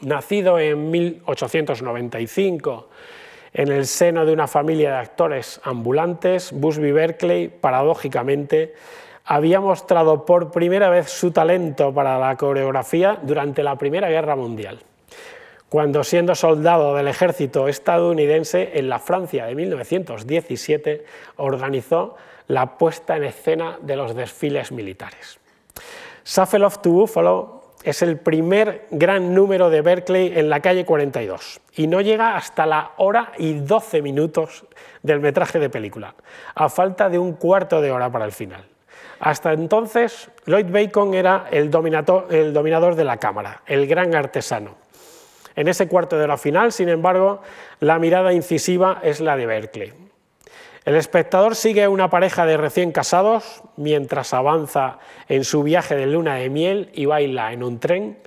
Nacido 0.00 0.58
en 0.58 0.90
1895 0.90 2.88
en 3.52 3.72
el 3.72 3.86
seno 3.86 4.26
de 4.26 4.32
una 4.32 4.46
familia 4.46 4.90
de 4.90 4.96
actores 4.98 5.60
ambulantes, 5.64 6.52
Busby 6.52 6.92
Berkeley, 6.92 7.48
paradójicamente, 7.48 8.74
había 9.24 9.60
mostrado 9.60 10.26
por 10.26 10.50
primera 10.50 10.90
vez 10.90 11.08
su 11.08 11.30
talento 11.30 11.92
para 11.94 12.18
la 12.18 12.36
coreografía 12.36 13.18
durante 13.22 13.62
la 13.62 13.76
Primera 13.76 14.10
Guerra 14.10 14.36
Mundial 14.36 14.80
cuando 15.68 16.04
siendo 16.04 16.34
soldado 16.34 16.94
del 16.94 17.08
ejército 17.08 17.68
estadounidense 17.68 18.78
en 18.78 18.88
la 18.88 18.98
Francia 18.98 19.46
de 19.46 19.54
1917 19.54 21.04
organizó 21.36 22.16
la 22.48 22.78
puesta 22.78 23.16
en 23.16 23.24
escena 23.24 23.78
de 23.82 23.96
los 23.96 24.14
desfiles 24.14 24.70
militares. 24.70 25.38
Shuffle 26.24 26.64
of 26.64 26.78
to 26.78 26.90
Buffalo 26.90 27.55
es 27.86 28.02
el 28.02 28.18
primer 28.18 28.86
gran 28.90 29.32
número 29.32 29.70
de 29.70 29.80
Berkeley 29.80 30.32
en 30.36 30.50
la 30.50 30.60
calle 30.60 30.84
42 30.84 31.60
y 31.76 31.86
no 31.86 32.00
llega 32.00 32.36
hasta 32.36 32.66
la 32.66 32.90
hora 32.96 33.32
y 33.38 33.54
12 33.54 34.02
minutos 34.02 34.66
del 35.02 35.20
metraje 35.20 35.58
de 35.58 35.70
película, 35.70 36.14
a 36.54 36.68
falta 36.68 37.08
de 37.08 37.18
un 37.18 37.34
cuarto 37.34 37.80
de 37.80 37.92
hora 37.92 38.10
para 38.10 38.24
el 38.24 38.32
final. 38.32 38.64
Hasta 39.20 39.52
entonces, 39.52 40.28
Lloyd 40.46 40.66
Bacon 40.68 41.14
era 41.14 41.46
el, 41.50 41.70
el 42.30 42.52
dominador 42.52 42.94
de 42.96 43.04
la 43.04 43.16
cámara, 43.18 43.62
el 43.66 43.86
gran 43.86 44.14
artesano 44.14 44.86
en 45.56 45.68
ese 45.68 45.88
cuarto 45.88 46.18
de 46.18 46.24
hora 46.24 46.36
final, 46.36 46.70
sin 46.70 46.90
embargo, 46.90 47.40
la 47.80 47.98
mirada 47.98 48.32
incisiva 48.32 49.00
es 49.02 49.20
la 49.20 49.36
de 49.36 49.46
Berkeley. 49.46 50.05
El 50.86 50.94
espectador 50.94 51.54
sigue 51.54 51.84
a 51.84 51.90
una 51.90 52.08
pareja 52.08 52.46
de 52.46 52.56
recién 52.56 52.92
casados 52.92 53.62
mientras 53.76 54.32
avanza 54.32 54.98
en 55.28 55.44
su 55.44 55.62
viaje 55.62 55.96
de 55.96 56.06
luna 56.06 56.36
de 56.36 56.48
miel 56.48 56.90
y 56.94 57.04
baila 57.04 57.52
en 57.52 57.62
un 57.62 57.78
tren, 57.78 58.18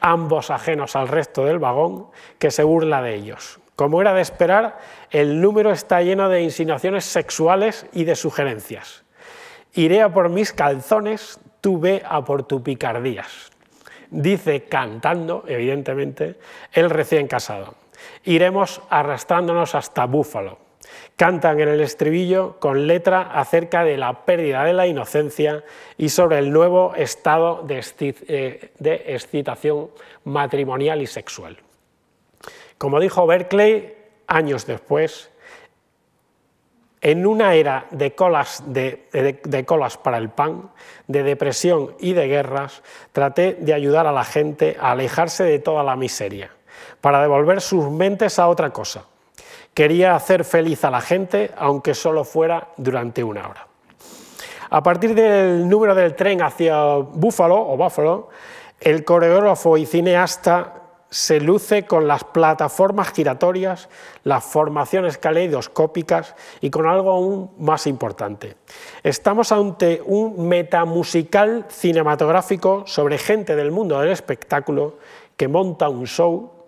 ambos 0.00 0.50
ajenos 0.50 0.94
al 0.94 1.08
resto 1.08 1.46
del 1.46 1.58
vagón, 1.58 2.08
que 2.38 2.50
se 2.50 2.62
burla 2.62 3.00
de 3.00 3.14
ellos. 3.14 3.60
Como 3.76 4.02
era 4.02 4.12
de 4.12 4.20
esperar, 4.20 4.78
el 5.10 5.40
número 5.40 5.72
está 5.72 6.02
lleno 6.02 6.28
de 6.28 6.42
insinuaciones 6.42 7.06
sexuales 7.06 7.86
y 7.94 8.04
de 8.04 8.16
sugerencias. 8.16 9.04
Iré 9.72 10.02
a 10.02 10.12
por 10.12 10.28
mis 10.28 10.52
calzones, 10.52 11.40
tú 11.62 11.80
ve 11.80 12.02
a 12.06 12.22
por 12.22 12.42
tu 12.42 12.62
picardías 12.62 13.50
dice 14.10 14.64
cantando, 14.64 15.44
evidentemente, 15.46 16.36
el 16.72 16.90
recién 16.90 17.28
casado. 17.28 17.74
Iremos 18.24 18.82
arrastrándonos 18.90 19.74
hasta 19.74 20.06
Búfalo. 20.06 20.58
Cantan 21.16 21.60
en 21.60 21.68
el 21.68 21.80
estribillo 21.80 22.58
con 22.58 22.86
letra 22.86 23.22
acerca 23.32 23.84
de 23.84 23.96
la 23.96 24.24
pérdida 24.24 24.64
de 24.64 24.72
la 24.72 24.86
inocencia 24.86 25.64
y 25.96 26.08
sobre 26.08 26.38
el 26.38 26.52
nuevo 26.52 26.94
estado 26.94 27.62
de, 27.62 27.84
eh, 28.28 28.72
excitación 29.06 29.90
matrimonial 30.24 31.02
y 31.02 31.06
sexual. 31.06 31.58
Como 32.78 32.98
dijo 33.00 33.26
Berkeley 33.26 33.94
años 34.26 34.66
después, 34.66 35.30
en 37.02 37.26
una 37.26 37.54
era 37.54 37.86
de 37.90 38.14
colas, 38.14 38.62
de, 38.66 39.64
colas, 39.66 39.96
para 39.96 40.18
el 40.18 40.28
pan, 40.28 40.70
de 41.06 41.22
depresión 41.22 41.94
y 41.98 42.12
de 42.12 42.28
guerras, 42.28 42.82
traté 43.12 43.54
de 43.54 43.72
ayudar 43.72 44.06
a 44.06 44.12
la 44.12 44.24
gente 44.24 44.76
a 44.78 44.92
alejarse 44.92 45.44
de 45.44 45.58
toda 45.58 45.82
la 45.82 45.96
miseria, 45.96 46.50
para 47.00 47.22
devolver 47.22 47.60
sus 47.60 47.90
mentes 47.90 48.38
a 48.38 48.48
otra 48.48 48.70
cosa. 48.70 49.04
Quería 49.74 50.14
hacer 50.14 50.44
feliz 50.44 50.84
a 50.84 50.90
la 50.90 51.00
gente, 51.00 51.50
aunque 51.56 51.94
solo 51.94 52.24
fuera 52.24 52.68
durante 52.76 53.22
una 53.22 53.48
hora. 53.48 53.66
A 54.70 54.82
partir 54.82 55.14
del 55.14 55.68
número 55.68 55.94
del 55.94 56.14
tren 56.14 56.42
hacia 56.42 56.96
Buffalo, 56.96 57.56
o 57.56 57.76
Buffalo, 57.76 58.28
el 58.80 59.04
coreógrafo 59.04 59.76
y 59.76 59.86
cineasta 59.86 60.80
se 61.10 61.40
luce 61.40 61.86
con 61.86 62.06
las 62.06 62.22
plataformas 62.22 63.12
giratorias, 63.12 63.88
las 64.22 64.44
formaciones 64.44 65.18
caleidoscópicas 65.18 66.36
y 66.60 66.70
con 66.70 66.86
algo 66.86 67.10
aún 67.10 67.50
más 67.58 67.88
importante. 67.88 68.56
Estamos 69.02 69.50
ante 69.50 70.00
un 70.06 70.48
metamusical 70.48 71.66
cinematográfico 71.68 72.84
sobre 72.86 73.18
gente 73.18 73.56
del 73.56 73.72
mundo 73.72 73.98
del 73.98 74.10
espectáculo 74.10 74.98
que 75.36 75.48
monta 75.48 75.88
un 75.88 76.06
show 76.06 76.59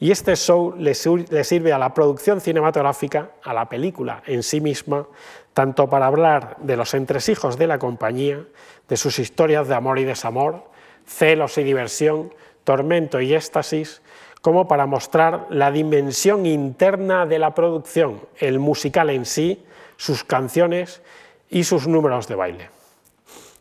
y 0.00 0.12
este 0.12 0.36
show 0.36 0.74
le 0.78 0.94
sirve 0.94 1.72
a 1.72 1.78
la 1.78 1.92
producción 1.92 2.40
cinematográfica, 2.40 3.32
a 3.42 3.52
la 3.52 3.68
película 3.68 4.22
en 4.26 4.42
sí 4.42 4.60
misma, 4.60 5.06
tanto 5.52 5.88
para 5.88 6.06
hablar 6.06 6.56
de 6.60 6.76
los 6.76 6.94
entresijos 6.94 7.58
de 7.58 7.66
la 7.66 7.78
compañía, 7.78 8.44
de 8.88 8.96
sus 8.96 9.18
historias 9.18 9.66
de 9.66 9.74
amor 9.74 9.98
y 9.98 10.04
desamor, 10.04 10.70
celos 11.04 11.58
y 11.58 11.64
diversión, 11.64 12.32
tormento 12.62 13.20
y 13.20 13.34
éxtasis, 13.34 14.00
como 14.40 14.68
para 14.68 14.86
mostrar 14.86 15.46
la 15.50 15.72
dimensión 15.72 16.46
interna 16.46 17.26
de 17.26 17.40
la 17.40 17.54
producción, 17.54 18.20
el 18.36 18.60
musical 18.60 19.10
en 19.10 19.26
sí, 19.26 19.64
sus 19.96 20.22
canciones 20.22 21.02
y 21.50 21.64
sus 21.64 21.88
números 21.88 22.28
de 22.28 22.36
baile. 22.36 22.70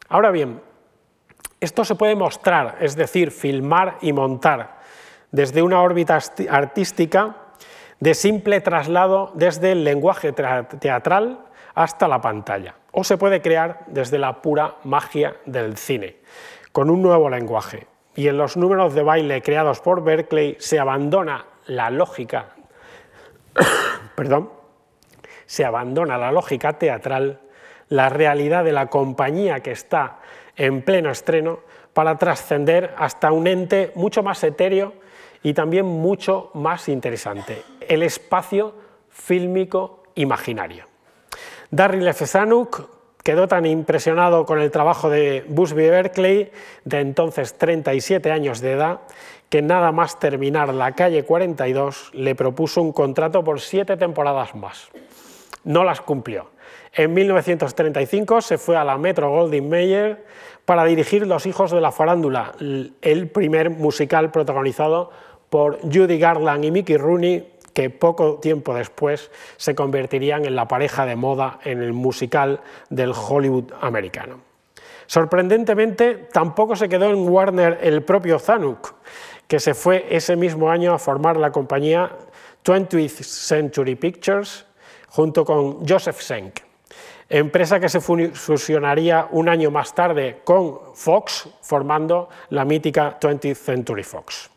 Ahora 0.07 0.29
bien, 0.29 0.61
esto 1.59 1.83
se 1.83 1.95
puede 1.95 2.15
mostrar, 2.15 2.77
es 2.79 2.95
decir, 2.95 3.31
filmar 3.31 3.97
y 4.01 4.13
montar 4.13 4.76
desde 5.31 5.61
una 5.61 5.81
órbita 5.81 6.19
artística 6.49 7.35
de 7.99 8.13
simple 8.13 8.61
traslado 8.61 9.31
desde 9.33 9.71
el 9.71 9.83
lenguaje 9.83 10.33
teatral 10.33 11.39
hasta 11.73 12.07
la 12.07 12.21
pantalla, 12.21 12.75
o 12.91 13.03
se 13.03 13.17
puede 13.17 13.41
crear 13.41 13.81
desde 13.87 14.17
la 14.17 14.41
pura 14.41 14.75
magia 14.83 15.35
del 15.45 15.77
cine, 15.77 16.17
con 16.71 16.89
un 16.89 17.01
nuevo 17.01 17.29
lenguaje, 17.29 17.87
y 18.15 18.27
en 18.27 18.37
los 18.37 18.57
números 18.57 18.93
de 18.93 19.03
baile 19.03 19.41
creados 19.41 19.79
por 19.79 20.03
Berkeley 20.03 20.55
se 20.59 20.79
abandona 20.79 21.45
la 21.67 21.89
lógica, 21.89 22.47
perdón, 24.15 24.51
se 25.45 25.65
abandona 25.65 26.17
la 26.17 26.31
lógica 26.31 26.73
teatral, 26.73 27.41
la 27.89 28.09
realidad 28.09 28.63
de 28.63 28.73
la 28.73 28.87
compañía 28.87 29.61
que 29.61 29.71
está 29.71 30.17
en 30.55 30.81
pleno 30.81 31.09
estreno 31.09 31.59
para 31.93 32.17
trascender 32.17 32.93
hasta 32.97 33.31
un 33.31 33.47
ente 33.47 33.91
mucho 33.95 34.23
más 34.23 34.43
etéreo 34.43 34.93
y 35.43 35.53
también 35.53 35.85
mucho 35.85 36.51
más 36.53 36.89
interesante, 36.89 37.63
el 37.87 38.03
espacio 38.03 38.73
fílmico 39.09 40.03
imaginario. 40.15 40.85
Darryl 41.71 42.07
F. 42.07 42.25
Zanuck 42.25 42.89
quedó 43.23 43.47
tan 43.47 43.65
impresionado 43.65 44.45
con 44.45 44.59
el 44.59 44.71
trabajo 44.71 45.09
de 45.09 45.43
Busby 45.49 45.89
Berkeley, 45.89 46.51
de 46.85 46.99
entonces 47.01 47.57
37 47.57 48.31
años 48.31 48.61
de 48.61 48.71
edad, 48.71 49.01
que 49.49 49.61
nada 49.61 49.91
más 49.91 50.19
terminar 50.19 50.73
la 50.73 50.93
calle 50.93 51.23
42 51.23 52.11
le 52.13 52.35
propuso 52.35 52.81
un 52.81 52.93
contrato 52.93 53.43
por 53.43 53.59
siete 53.59 53.97
temporadas 53.97 54.55
más. 54.55 54.89
No 55.63 55.83
las 55.83 55.99
cumplió. 55.99 56.49
En 56.97 57.13
1935 57.13 58.41
se 58.41 58.57
fue 58.57 58.75
a 58.75 58.83
la 58.83 58.97
Metro 58.97 59.29
Goldwyn 59.29 59.69
Mayer 59.69 60.25
para 60.65 60.83
dirigir 60.83 61.27
Los 61.27 61.45
hijos 61.45 61.69
de 61.69 61.79
la 61.79 61.91
farándula, 61.91 62.53
el 62.59 63.29
primer 63.29 63.69
musical 63.69 64.31
protagonizado 64.31 65.11
por 65.51 65.79
Judy 65.81 66.17
Garland 66.17 66.65
y 66.65 66.71
Mickey 66.71 66.97
Rooney, 66.97 67.53
que 67.75 67.91
poco 67.91 68.39
tiempo 68.39 68.73
después 68.73 69.29
se 69.57 69.75
convertirían 69.75 70.45
en 70.45 70.55
la 70.55 70.67
pareja 70.67 71.05
de 71.05 71.15
moda 71.15 71.59
en 71.63 71.83
el 71.83 71.93
musical 71.93 72.61
del 72.89 73.11
Hollywood 73.11 73.73
americano. 73.79 74.39
Sorprendentemente, 75.05 76.15
tampoco 76.33 76.75
se 76.75 76.89
quedó 76.89 77.11
en 77.11 77.29
Warner 77.29 77.77
el 77.83 78.01
propio 78.01 78.39
Zanuck, 78.39 78.95
que 79.47 79.59
se 79.59 79.75
fue 79.75 80.07
ese 80.09 80.35
mismo 80.35 80.71
año 80.71 80.95
a 80.95 80.97
formar 80.97 81.37
la 81.37 81.51
compañía 81.51 82.11
20th 82.65 83.21
Century 83.21 83.93
Pictures 83.93 84.65
junto 85.09 85.45
con 85.45 85.87
Joseph 85.87 86.19
Schenck, 86.19 86.66
empresa 87.29 87.79
que 87.79 87.89
se 87.89 87.99
fusionaría 87.99 89.27
un 89.31 89.49
año 89.49 89.71
más 89.71 89.93
tarde 89.93 90.39
con 90.43 90.79
Fox, 90.95 91.49
formando 91.61 92.29
la 92.49 92.65
mítica 92.65 93.19
20th 93.19 93.55
Century 93.55 94.03
Fox. 94.03 94.49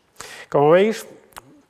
Como 0.49 0.71
veis, 0.71 1.07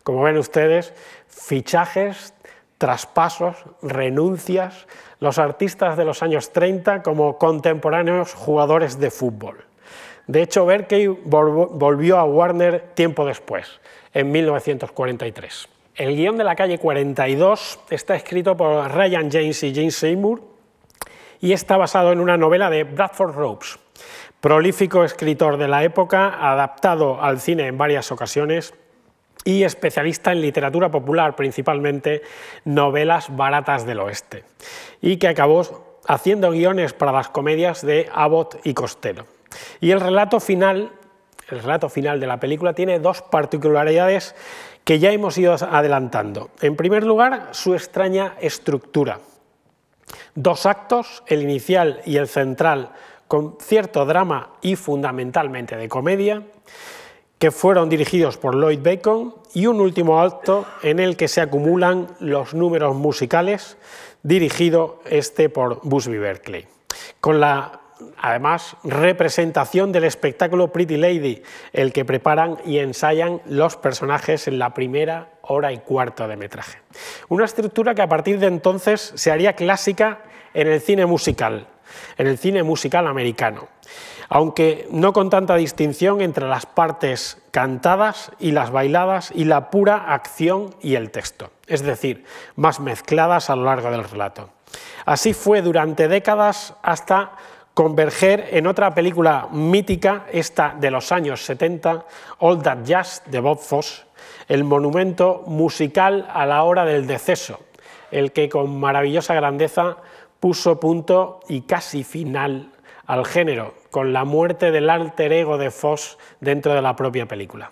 como 0.04 0.24
ven 0.24 0.38
ustedes, 0.38 0.94
fichajes, 1.28 2.34
traspasos, 2.78 3.58
renuncias, 3.82 4.88
los 5.20 5.38
artistas 5.38 5.98
de 5.98 6.06
los 6.06 6.24
años 6.24 6.52
30 6.52 7.04
como 7.04 7.38
contemporáneos 7.38 8.34
jugadores 8.34 9.00
de 9.00 9.12
fútbol. 9.12 9.66
De 10.28 10.42
hecho, 10.42 10.66
Berkey 10.66 11.08
volvió 11.08 12.18
a 12.18 12.24
Warner 12.24 12.94
tiempo 12.94 13.26
después, 13.26 13.80
en 14.14 14.32
1943. 14.32 15.68
El 15.96 16.16
guion 16.16 16.38
de 16.38 16.44
la 16.44 16.56
calle 16.56 16.80
42 16.80 17.80
está 17.90 18.16
escrito 18.16 18.56
por 18.56 18.92
Ryan 18.92 19.30
James 19.30 19.62
y 19.64 19.76
James 19.76 19.96
Seymour 19.96 20.51
y 21.42 21.54
está 21.54 21.76
basado 21.76 22.12
en 22.12 22.20
una 22.20 22.38
novela 22.38 22.70
de 22.70 22.84
Bradford 22.84 23.36
Ropes, 23.36 23.80
prolífico 24.40 25.04
escritor 25.04 25.58
de 25.58 25.68
la 25.68 25.84
época, 25.84 26.52
adaptado 26.52 27.22
al 27.22 27.42
cine 27.42 27.68
en 27.68 27.78
varias 27.78 28.12
ocasiones 28.12 28.74
y 29.44 29.64
especialista 29.64 30.32
en 30.32 30.42
literatura 30.42 30.90
popular, 30.90 31.36
principalmente 31.36 32.22
novelas 32.64 33.36
baratas 33.36 33.86
del 33.86 34.00
oeste, 34.00 34.44
y 35.02 35.18
que 35.18 35.28
acabó 35.28 36.00
haciendo 36.08 36.52
guiones 36.52 36.94
para 36.94 37.12
las 37.12 37.30
comedias 37.30 37.86
de 37.86 38.08
Abbott 38.14 38.60
y 38.64 38.74
Costello. 38.74 39.26
Y 39.80 39.92
el 39.92 40.00
relato 40.00 40.40
final, 40.40 40.92
el 41.50 41.62
relato 41.62 41.90
final 41.90 42.20
de 42.20 42.28
la 42.28 42.40
película 42.40 42.74
tiene 42.74 43.00
dos 43.00 43.24
particularidades 43.24 44.36
que 44.84 45.00
ya 45.00 45.12
hemos 45.12 45.38
ido 45.38 45.56
adelantando. 45.56 46.50
En 46.62 46.76
primer 46.76 47.04
lugar, 47.04 47.50
su 47.52 47.74
extraña 47.74 48.36
estructura. 48.40 49.20
Dos 50.36 50.66
actos, 50.66 51.24
el 51.28 51.42
inicial 51.42 52.02
y 52.06 52.18
el 52.18 52.28
central, 52.28 52.92
con 53.28 53.58
cierto 53.62 54.06
drama 54.06 54.52
y 54.62 54.76
fundamentalmente 54.76 55.78
de 55.78 55.88
comedia, 55.88 56.44
que 57.40 57.52
fueron 57.52 57.90
dirigidos 57.90 58.38
por 58.38 58.56
Lloyd 58.56 58.82
Bacon, 58.84 59.34
y 59.54 59.66
un 59.66 59.82
último 59.82 60.22
acto 60.22 60.66
en 60.84 61.00
el 61.00 61.18
que 61.18 61.28
se 61.28 61.42
acumulan 61.42 62.08
los 62.20 62.54
números 62.54 62.96
musicales, 62.96 63.78
dirigido 64.24 65.00
este 65.10 65.50
por 65.50 65.80
Busby 65.84 66.18
Berkeley, 66.18 66.68
con 67.20 67.40
la 67.40 67.82
además 68.18 68.76
representación 68.84 69.92
del 69.92 70.04
espectáculo 70.04 70.72
Pretty 70.72 70.98
Lady, 70.98 71.44
el 71.74 71.94
que 71.94 72.06
preparan 72.06 72.58
y 72.66 72.80
ensayan 72.80 73.42
los 73.46 73.78
personajes 73.78 74.48
en 74.48 74.60
la 74.60 74.74
primera 74.74 75.30
hora 75.52 75.72
y 75.72 75.80
cuarto 75.80 76.28
de 76.28 76.36
metraje. 76.36 76.80
Una 77.30 77.46
estructura 77.46 77.94
que 77.94 78.02
a 78.02 78.10
partir 78.10 78.40
de 78.40 78.48
entonces 78.48 79.14
se 79.16 79.32
haría 79.32 79.54
clásica 79.54 80.24
en 80.54 80.68
el 80.68 80.82
cine 80.82 81.06
musical, 81.06 81.68
en 82.18 82.28
el 82.28 82.38
cine 82.38 82.64
musical 82.64 83.08
americano 83.08 83.68
aunque 84.34 84.88
no 84.92 85.12
con 85.12 85.30
tanta 85.30 85.56
distinción 85.56 86.22
entre 86.22 86.48
las 86.48 86.66
partes 86.66 87.38
cantadas 87.52 88.32
y 88.40 88.54
las 88.54 88.72
bailadas 88.72 89.30
y 89.36 89.44
la 89.44 89.70
pura 89.70 90.14
acción 90.14 90.74
y 90.82 90.96
el 90.96 91.12
texto, 91.12 91.52
es 91.68 91.82
decir, 91.82 92.24
más 92.56 92.80
mezcladas 92.80 93.50
a 93.50 93.58
lo 93.58 93.66
largo 93.66 93.92
del 93.92 94.06
relato. 94.06 94.50
Así 95.06 95.34
fue 95.34 95.62
durante 95.62 96.08
décadas 96.08 96.76
hasta 96.82 97.34
converger 97.74 98.48
en 98.52 98.68
otra 98.68 98.96
película 98.96 99.50
mítica, 99.52 100.26
esta 100.32 100.76
de 100.80 100.92
los 100.92 101.12
años 101.12 101.44
70, 101.44 102.06
All 102.40 102.62
That 102.62 102.84
Jazz 102.86 103.24
de 103.26 103.42
Bob 103.42 103.60
Fosse, 103.60 104.06
el 104.48 104.64
monumento 104.64 105.44
musical 105.48 106.28
a 106.34 106.46
la 106.46 106.64
hora 106.64 106.86
del 106.86 107.08
deceso, 107.08 107.60
el 108.12 108.32
que 108.32 108.50
con 108.50 108.80
maravillosa 108.80 109.34
grandeza 109.34 109.98
puso 110.40 110.80
punto 110.80 111.40
y 111.48 111.62
casi 111.62 112.04
final 112.04 112.72
al 113.06 113.26
género, 113.26 113.74
con 113.90 114.14
la 114.14 114.24
muerte 114.24 114.72
del 114.72 114.90
alter 114.90 115.34
ego 115.34 115.58
de 115.58 115.70
Foss 115.72 116.18
dentro 116.40 116.74
de 116.74 116.82
la 116.82 116.96
propia 116.96 117.26
película. 117.26 117.72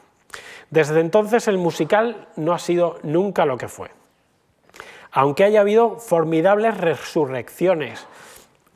Desde 0.69 0.99
entonces 0.99 1.47
el 1.47 1.57
musical 1.57 2.27
no 2.35 2.53
ha 2.53 2.59
sido 2.59 2.99
nunca 3.03 3.45
lo 3.45 3.57
que 3.57 3.67
fue. 3.67 3.89
Aunque 5.11 5.43
haya 5.43 5.61
habido 5.61 5.97
formidables 5.97 6.77
resurrecciones, 6.77 8.05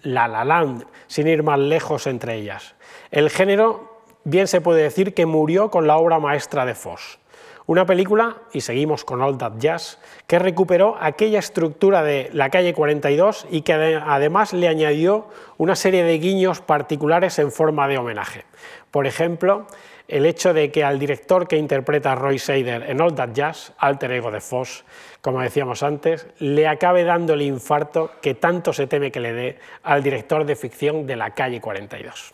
La 0.01 0.27
La 0.27 0.43
Land, 0.43 0.85
sin 1.07 1.27
ir 1.27 1.43
más 1.43 1.59
lejos 1.59 2.07
entre 2.07 2.35
ellas. 2.35 2.75
El 3.11 3.29
género 3.29 4.01
bien 4.23 4.47
se 4.47 4.61
puede 4.61 4.81
decir 4.81 5.13
que 5.13 5.25
murió 5.25 5.69
con 5.69 5.85
la 5.85 5.97
obra 5.97 6.19
maestra 6.19 6.65
de 6.65 6.73
Foss. 6.73 7.19
Una 7.65 7.85
película, 7.85 8.37
y 8.51 8.59
seguimos 8.59 9.05
con 9.05 9.21
All 9.21 9.37
That 9.37 9.53
Jazz, 9.57 9.99
que 10.27 10.37
recuperó 10.37 10.97
aquella 10.99 11.39
estructura 11.39 12.03
de 12.03 12.29
la 12.33 12.49
calle 12.49 12.73
42 12.73 13.47
y 13.49 13.61
que 13.61 13.73
además 13.73 14.51
le 14.51 14.67
añadió 14.67 15.29
una 15.57 15.75
serie 15.75 16.03
de 16.03 16.19
guiños 16.19 16.59
particulares 16.59 17.39
en 17.39 17.53
forma 17.53 17.87
de 17.87 17.97
homenaje. 17.97 18.43
Por 18.91 19.07
ejemplo, 19.07 19.65
el 20.09 20.25
hecho 20.25 20.53
de 20.53 20.71
que 20.71 20.83
al 20.83 20.99
director 20.99 21.47
que 21.47 21.55
interpreta 21.55 22.11
a 22.11 22.15
Roy 22.15 22.37
Seider 22.37 22.83
en 22.89 22.99
All 22.99 23.15
That 23.15 23.29
Jazz, 23.31 23.73
alter 23.77 24.11
ego 24.11 24.29
de 24.29 24.41
Foss, 24.41 24.83
como 25.21 25.41
decíamos 25.41 25.83
antes, 25.83 26.27
le 26.39 26.67
acabe 26.67 27.05
dando 27.05 27.33
el 27.33 27.41
infarto 27.43 28.11
que 28.21 28.35
tanto 28.35 28.73
se 28.73 28.87
teme 28.87 29.11
que 29.11 29.21
le 29.21 29.31
dé 29.31 29.59
al 29.83 30.03
director 30.03 30.45
de 30.45 30.57
ficción 30.57 31.07
de 31.07 31.15
la 31.15 31.31
calle 31.31 31.61
42. 31.61 32.33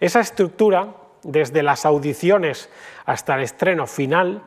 Esa 0.00 0.20
estructura, 0.20 0.94
desde 1.22 1.62
las 1.62 1.84
audiciones 1.84 2.70
hasta 3.04 3.34
el 3.34 3.42
estreno 3.42 3.86
final, 3.86 4.42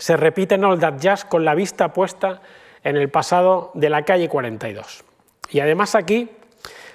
se 0.00 0.16
repite 0.16 0.56
en 0.56 0.64
All 0.64 0.80
That 0.80 0.98
Jazz 0.98 1.24
con 1.24 1.44
la 1.44 1.54
vista 1.54 1.92
puesta 1.92 2.40
en 2.82 2.96
el 2.96 3.10
pasado 3.10 3.70
de 3.74 3.90
la 3.90 4.04
calle 4.04 4.28
42. 4.28 5.04
Y 5.50 5.60
además 5.60 5.94
aquí 5.94 6.30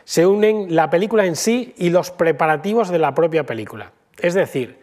se 0.04 0.26
unen 0.26 0.76
la 0.76 0.90
película 0.90 1.26
en 1.26 1.36
sí 1.36 1.74
y 1.78 1.90
los 1.90 2.12
preparativos 2.12 2.90
de 2.90 3.00
la 3.00 3.14
propia 3.14 3.46
película. 3.46 3.92
Es 4.18 4.34
decir, 4.34 4.80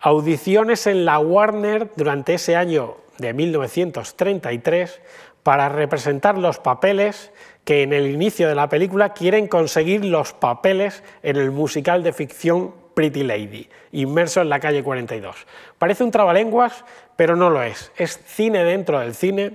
audiciones 0.00 0.86
en 0.86 1.04
la 1.04 1.18
Warner 1.18 1.90
durante 1.96 2.34
ese 2.34 2.56
año 2.56 2.96
de 3.18 3.34
1933 3.34 5.00
para 5.42 5.68
representar 5.68 6.38
los 6.38 6.58
papeles 6.58 7.32
que 7.64 7.82
en 7.82 7.92
el 7.92 8.06
inicio 8.06 8.48
de 8.48 8.54
la 8.54 8.68
película 8.68 9.12
quieren 9.12 9.46
conseguir 9.46 10.04
los 10.04 10.32
papeles 10.32 11.04
en 11.22 11.36
el 11.36 11.50
musical 11.50 12.02
de 12.02 12.12
ficción 12.12 12.74
Pretty 13.00 13.22
Lady, 13.22 13.66
inmerso 13.92 14.42
en 14.42 14.50
la 14.50 14.60
calle 14.60 14.82
42. 14.82 15.46
Parece 15.78 16.04
un 16.04 16.10
trabalenguas, 16.10 16.84
pero 17.16 17.34
no 17.34 17.48
lo 17.48 17.62
es. 17.62 17.90
Es 17.96 18.20
cine 18.26 18.62
dentro 18.62 19.00
del 19.00 19.14
cine, 19.14 19.52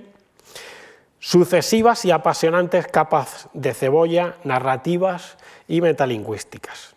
sucesivas 1.20 2.04
y 2.04 2.10
apasionantes 2.10 2.88
capas 2.88 3.48
de 3.52 3.72
cebolla, 3.72 4.34
narrativas 4.42 5.36
y 5.68 5.80
metalingüísticas. 5.80 6.96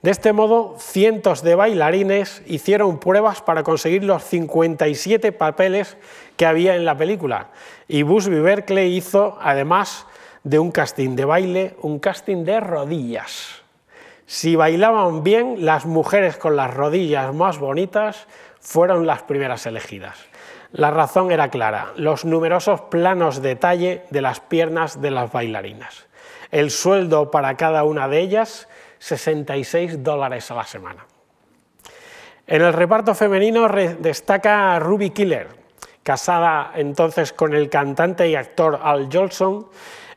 De 0.00 0.10
este 0.10 0.32
modo, 0.32 0.76
cientos 0.78 1.42
de 1.42 1.56
bailarines 1.56 2.40
hicieron 2.46 2.98
pruebas 2.98 3.42
para 3.42 3.62
conseguir 3.62 4.02
los 4.02 4.24
57 4.24 5.30
papeles 5.32 5.98
que 6.38 6.46
había 6.46 6.74
en 6.74 6.86
la 6.86 6.96
película. 6.96 7.48
Y 7.86 8.02
Busby 8.02 8.40
Berkeley 8.40 8.96
hizo, 8.96 9.36
además 9.42 10.06
de 10.42 10.58
un 10.58 10.70
casting 10.72 11.16
de 11.16 11.26
baile, 11.26 11.76
un 11.82 11.98
casting 11.98 12.44
de 12.44 12.60
rodillas. 12.60 13.61
Si 14.32 14.56
bailaban 14.56 15.22
bien, 15.22 15.66
las 15.66 15.84
mujeres 15.84 16.38
con 16.38 16.56
las 16.56 16.72
rodillas 16.72 17.34
más 17.34 17.58
bonitas 17.58 18.26
fueron 18.60 19.06
las 19.06 19.24
primeras 19.24 19.66
elegidas. 19.66 20.16
La 20.70 20.90
razón 20.90 21.30
era 21.30 21.50
clara, 21.50 21.92
los 21.96 22.24
numerosos 22.24 22.80
planos 22.80 23.42
detalle 23.42 24.04
de 24.08 24.22
las 24.22 24.40
piernas 24.40 25.02
de 25.02 25.10
las 25.10 25.30
bailarinas. 25.30 26.06
El 26.50 26.70
sueldo 26.70 27.30
para 27.30 27.58
cada 27.58 27.84
una 27.84 28.08
de 28.08 28.20
ellas, 28.20 28.68
66 29.00 30.02
dólares 30.02 30.50
a 30.50 30.54
la 30.54 30.64
semana. 30.64 31.04
En 32.46 32.62
el 32.62 32.72
reparto 32.72 33.14
femenino 33.14 33.68
destaca 33.68 34.78
Ruby 34.78 35.10
Killer, 35.10 35.48
casada 36.02 36.72
entonces 36.74 37.34
con 37.34 37.52
el 37.52 37.68
cantante 37.68 38.30
y 38.30 38.34
actor 38.34 38.80
Al 38.82 39.10
Jolson, 39.12 39.66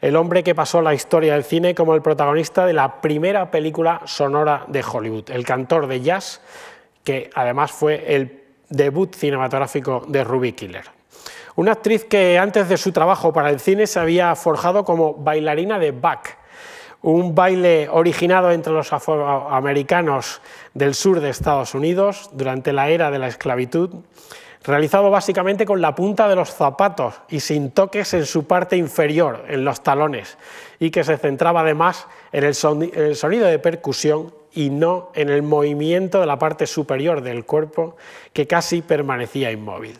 el 0.06 0.16
hombre 0.18 0.44
que 0.44 0.54
pasó 0.54 0.84
la 0.84 0.94
historia 0.94 1.34
del 1.34 1.44
cine 1.44 1.74
como 1.74 1.96
el 1.96 2.04
protagonista 2.04 2.68
de 2.68 2.74
la 2.74 3.02
primera 3.02 3.50
película 3.50 4.02
sonora 4.06 4.64
de 4.68 4.84
Hollywood, 4.84 5.32
el 5.32 5.44
cantor 5.44 5.88
de 5.88 6.00
jazz 6.02 6.42
que 7.04 7.32
además 7.34 7.72
fue 7.72 8.16
el 8.16 8.44
debut 8.70 9.16
cinematográfico 9.16 10.06
de 10.08 10.24
Ruby 10.24 10.52
Killer. 10.52 10.86
Una 11.56 11.72
actriz 11.72 12.06
que 12.06 12.38
antes 12.38 12.70
de 12.70 12.78
su 12.78 12.92
trabajo 12.92 13.34
para 13.34 13.50
el 13.50 13.60
cine 13.60 13.88
se 13.88 14.00
había 14.00 14.36
forjado 14.36 14.86
como 14.86 15.16
bailarina 15.16 15.80
de 15.80 15.90
back, 15.90 16.38
un 17.02 17.34
baile 17.34 17.90
originado 17.90 18.52
entre 18.52 18.74
los 18.74 18.94
afroamericanos 18.94 20.40
del 20.76 20.94
sur 20.94 21.20
de 21.20 21.32
Estados 21.32 21.74
Unidos 21.74 22.30
durante 22.32 22.74
la 22.74 22.92
era 22.92 23.10
de 23.10 23.18
la 23.18 23.28
esclavitud, 23.28 23.90
realizado 24.68 25.10
básicamente 25.10 25.66
con 25.66 25.82
la 25.82 25.96
punta 25.96 26.28
de 26.28 26.36
los 26.36 26.50
zapatos 26.50 27.16
y 27.30 27.40
sin 27.40 27.72
toques 27.72 28.14
en 28.14 28.26
su 28.26 28.46
parte 28.46 28.78
inferior, 28.78 29.46
en 29.48 29.64
los 29.66 29.82
talones, 29.82 30.38
y 30.80 30.92
que 30.92 31.04
se 31.04 31.18
centraba 31.18 31.62
además 31.62 32.08
en 32.32 32.44
el 32.44 32.56
sonido 32.56 33.48
de 33.48 33.60
percusión 33.60 34.34
y 34.54 34.70
no 34.70 35.12
en 35.14 35.30
el 35.30 35.44
movimiento 35.44 36.20
de 36.20 36.26
la 36.26 36.40
parte 36.40 36.66
superior 36.66 37.22
del 37.22 37.46
cuerpo, 37.46 37.98
que 38.34 38.48
casi 38.48 38.82
permanecía 38.82 39.52
inmóvil. 39.52 39.98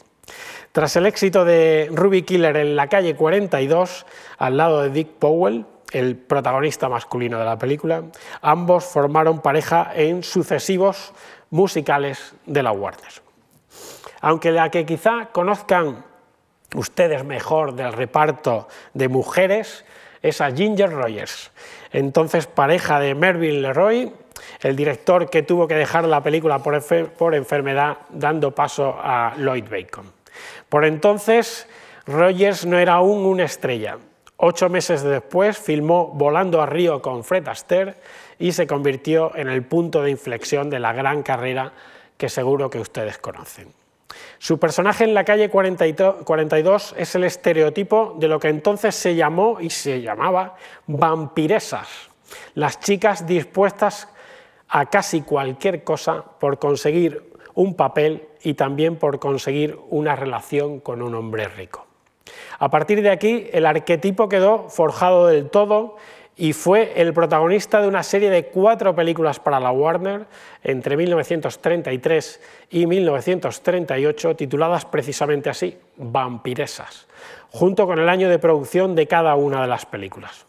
Tras 0.72 0.96
el 0.96 1.06
éxito 1.06 1.46
de 1.46 1.90
Ruby 1.92 2.24
Killer 2.24 2.58
en 2.58 2.76
la 2.76 2.88
calle 2.88 3.16
42, 3.16 4.06
al 4.38 4.58
lado 4.58 4.82
de 4.82 4.90
Dick 4.90 5.08
Powell, 5.20 5.66
el 5.92 6.18
protagonista 6.18 6.90
masculino 6.90 7.40
de 7.40 7.46
la 7.46 7.58
película, 7.58 8.04
ambos 8.42 8.86
formaron 8.86 9.40
pareja 9.40 9.92
en 9.96 10.24
sucesivos 10.24 11.14
musicales 11.50 12.34
de 12.46 12.64
la 12.64 12.72
Warner. 12.72 13.25
Aunque 14.22 14.52
la 14.52 14.70
que 14.70 14.86
quizá 14.86 15.30
conozcan 15.32 16.04
ustedes 16.76 17.24
mejor 17.24 17.74
del 17.74 17.94
reparto 17.94 18.68
de 18.94 19.08
mujeres 19.08 19.86
es 20.22 20.42
a 20.42 20.52
Ginger 20.52 20.92
Rogers, 20.92 21.52
entonces 21.92 22.48
pareja 22.48 23.00
de 23.00 23.14
Mervyn 23.16 23.62
Leroy, 23.62 24.12
el 24.62 24.76
director 24.76 25.30
que 25.30 25.44
tuvo 25.44 25.68
que 25.68 25.76
dejar 25.76 26.06
la 26.06 26.22
película 26.22 26.60
por, 26.60 26.82
por 27.14 27.36
enfermedad 27.36 27.98
dando 28.10 28.52
paso 28.52 28.98
a 29.00 29.34
Lloyd 29.38 29.66
Bacon. 29.70 30.12
Por 30.70 30.86
entonces, 30.86 31.68
Rogers 32.06 32.66
no 32.66 32.78
era 32.78 32.94
aún 32.94 33.26
una 33.26 33.46
estrella. 33.46 33.98
Ocho 34.38 34.70
meses 34.70 35.02
después 35.02 35.58
filmó 35.58 36.08
Volando 36.08 36.62
a 36.62 36.66
Río 36.66 37.02
con 37.02 37.24
Fred 37.24 37.48
Astaire 37.48 37.96
y 38.38 38.52
se 38.52 38.68
convirtió 38.68 39.36
en 39.36 39.48
el 39.48 39.64
punto 39.64 40.02
de 40.02 40.12
inflexión 40.12 40.70
de 40.70 40.80
la 40.80 40.92
gran 40.92 41.24
carrera 41.24 41.72
que 42.18 42.30
seguro 42.30 42.70
que 42.70 42.80
ustedes 42.80 43.18
conocen. 43.18 43.74
Su 44.38 44.60
personaje 44.60 45.04
en 45.04 45.14
la 45.14 45.24
calle 45.24 45.50
42 45.50 46.96
es 46.98 47.16
el 47.16 47.24
estereotipo 47.24 48.16
de 48.18 48.28
lo 48.28 48.40
que 48.40 48.50
entonces 48.50 48.96
se 48.96 49.16
llamó 49.16 49.60
y 49.60 49.70
se 49.70 50.02
llamaba 50.02 50.56
vampiresas, 50.88 51.88
las 52.54 52.80
chicas 52.80 53.26
dispuestas 53.26 54.08
a 54.70 54.86
casi 54.88 55.22
cualquier 55.22 55.84
cosa 55.84 56.24
por 56.40 56.60
conseguir 56.60 57.34
un 57.54 57.76
papel 57.76 58.28
y 58.44 58.54
también 58.54 58.98
por 58.98 59.20
conseguir 59.20 59.80
una 59.90 60.16
relación 60.16 60.80
con 60.80 61.02
un 61.02 61.16
hombre 61.16 61.48
rico. 61.48 61.86
A 62.60 62.70
partir 62.70 63.02
de 63.02 63.10
aquí, 63.10 63.48
el 63.52 63.66
arquetipo 63.66 64.30
quedó 64.30 64.70
forjado 64.70 65.28
del 65.28 65.50
todo 65.50 65.98
y 66.38 66.54
fue 66.54 66.94
el 67.02 67.14
protagonista 67.14 67.82
de 67.82 67.88
una 67.88 68.04
serie 68.04 68.30
de 68.30 68.48
cuatro 68.48 68.94
películas 68.94 69.40
para 69.40 69.60
la 69.60 69.72
Warner 69.72 70.26
entre 70.64 70.98
1933 70.98 72.42
y 72.72 72.86
1938, 72.88 74.36
tituladas 74.36 74.86
precisamente 74.86 75.50
así, 75.50 75.78
Vampiresas, 75.98 77.08
junto 77.52 77.88
con 77.88 78.00
el 78.00 78.10
año 78.10 78.30
de 78.30 78.40
producción 78.40 78.96
de 78.96 79.08
cada 79.08 79.36
una 79.36 79.62
de 79.62 79.68
las 79.68 79.86
películas. 79.86 80.46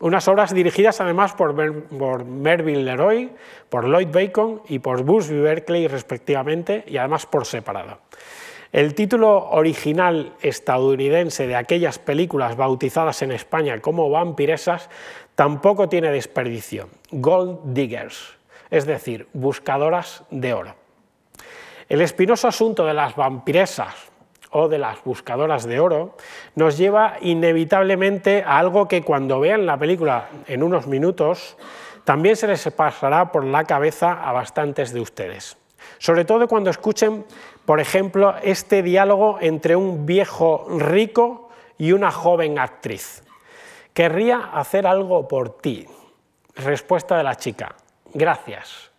Unas 0.00 0.26
obras 0.26 0.52
dirigidas 0.52 1.00
además 1.00 1.32
por, 1.32 1.54
Mervyn 1.54 2.84
Leroy, 2.84 3.30
por 3.68 3.86
Lloyd 3.86 4.08
Bacon 4.08 4.60
y 4.68 4.80
por 4.80 5.04
Busby 5.04 5.38
Berkeley 5.38 5.86
respectivamente, 5.86 6.84
y 6.88 6.96
además 6.96 7.24
por 7.24 7.46
separado. 7.46 7.98
El 8.72 8.94
título 8.94 9.50
original 9.50 10.32
estadounidense 10.40 11.46
de 11.46 11.56
aquellas 11.56 11.98
películas 11.98 12.56
bautizadas 12.56 13.20
en 13.20 13.30
España 13.30 13.78
como 13.82 14.08
vampiresas 14.08 14.88
tampoco 15.34 15.88
tiene 15.88 16.10
desperdicio, 16.10 16.88
Gold 17.10 17.74
Diggers, 17.74 18.34
es 18.70 18.86
decir, 18.86 19.28
buscadoras 19.32 20.24
de 20.30 20.54
oro. 20.54 20.74
El 21.88 22.00
espinoso 22.00 22.48
asunto 22.48 22.86
de 22.86 22.94
las 22.94 23.16
vampiresas 23.16 23.94
o 24.50 24.68
de 24.68 24.78
las 24.78 25.02
buscadoras 25.04 25.64
de 25.64 25.80
oro 25.80 26.16
nos 26.54 26.78
lleva 26.78 27.16
inevitablemente 27.20 28.44
a 28.46 28.58
algo 28.58 28.88
que 28.88 29.02
cuando 29.02 29.40
vean 29.40 29.66
la 29.66 29.78
película 29.78 30.28
en 30.46 30.62
unos 30.62 30.86
minutos 30.86 31.56
también 32.04 32.36
se 32.36 32.46
les 32.46 32.70
pasará 32.70 33.30
por 33.32 33.44
la 33.44 33.64
cabeza 33.64 34.12
a 34.12 34.32
bastantes 34.32 34.92
de 34.92 35.00
ustedes. 35.00 35.56
Sobre 35.98 36.24
todo 36.24 36.48
cuando 36.48 36.70
escuchen, 36.70 37.24
por 37.64 37.80
ejemplo, 37.80 38.34
este 38.42 38.82
diálogo 38.82 39.38
entre 39.40 39.76
un 39.76 40.04
viejo 40.04 40.66
rico 40.78 41.50
y 41.78 41.92
una 41.92 42.10
joven 42.10 42.58
actriz. 42.58 43.22
Querría 43.94 44.38
hacer 44.54 44.86
algo 44.86 45.28
por 45.28 45.58
ti. 45.58 45.86
Respuesta 46.54 47.16
de 47.16 47.22
la 47.22 47.36
chica. 47.36 47.74
Gracias. 48.14 48.90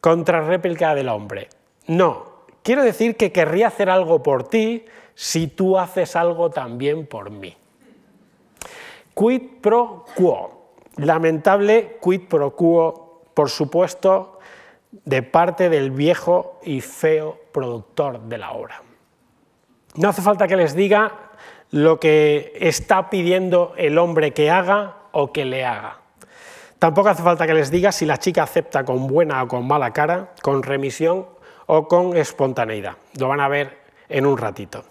Contrarréplica 0.00 0.94
del 0.94 1.08
hombre. 1.08 1.48
No, 1.86 2.44
quiero 2.62 2.82
decir 2.82 3.16
que 3.16 3.32
querría 3.32 3.68
hacer 3.68 3.90
algo 3.90 4.22
por 4.22 4.48
ti 4.48 4.84
si 5.14 5.48
tú 5.48 5.78
haces 5.78 6.14
algo 6.16 6.50
también 6.50 7.06
por 7.06 7.30
mí. 7.30 7.56
Quid 9.14 9.60
pro 9.60 10.04
quo. 10.14 10.72
Lamentable 10.96 11.98
quid 12.02 12.28
pro 12.28 12.54
quo, 12.54 13.22
por 13.34 13.50
supuesto, 13.50 14.38
de 14.90 15.22
parte 15.22 15.68
del 15.68 15.90
viejo 15.90 16.60
y 16.62 16.80
feo 16.80 17.38
productor 17.52 18.20
de 18.20 18.38
la 18.38 18.52
obra. 18.52 18.82
No 19.96 20.08
hace 20.08 20.22
falta 20.22 20.46
que 20.46 20.56
les 20.56 20.74
diga 20.74 21.27
lo 21.70 22.00
que 22.00 22.52
está 22.60 23.10
pidiendo 23.10 23.74
el 23.76 23.98
hombre 23.98 24.32
que 24.32 24.50
haga 24.50 24.96
o 25.12 25.32
que 25.32 25.44
le 25.44 25.64
haga. 25.64 25.98
Tampoco 26.78 27.08
hace 27.08 27.22
falta 27.22 27.46
que 27.46 27.54
les 27.54 27.70
diga 27.70 27.90
si 27.92 28.06
la 28.06 28.18
chica 28.18 28.44
acepta 28.44 28.84
con 28.84 29.06
buena 29.08 29.42
o 29.42 29.48
con 29.48 29.66
mala 29.66 29.92
cara, 29.92 30.32
con 30.42 30.62
remisión 30.62 31.26
o 31.66 31.88
con 31.88 32.16
espontaneidad. 32.16 32.92
Lo 33.18 33.28
van 33.28 33.40
a 33.40 33.48
ver 33.48 33.78
en 34.08 34.26
un 34.26 34.38
ratito. 34.38 34.84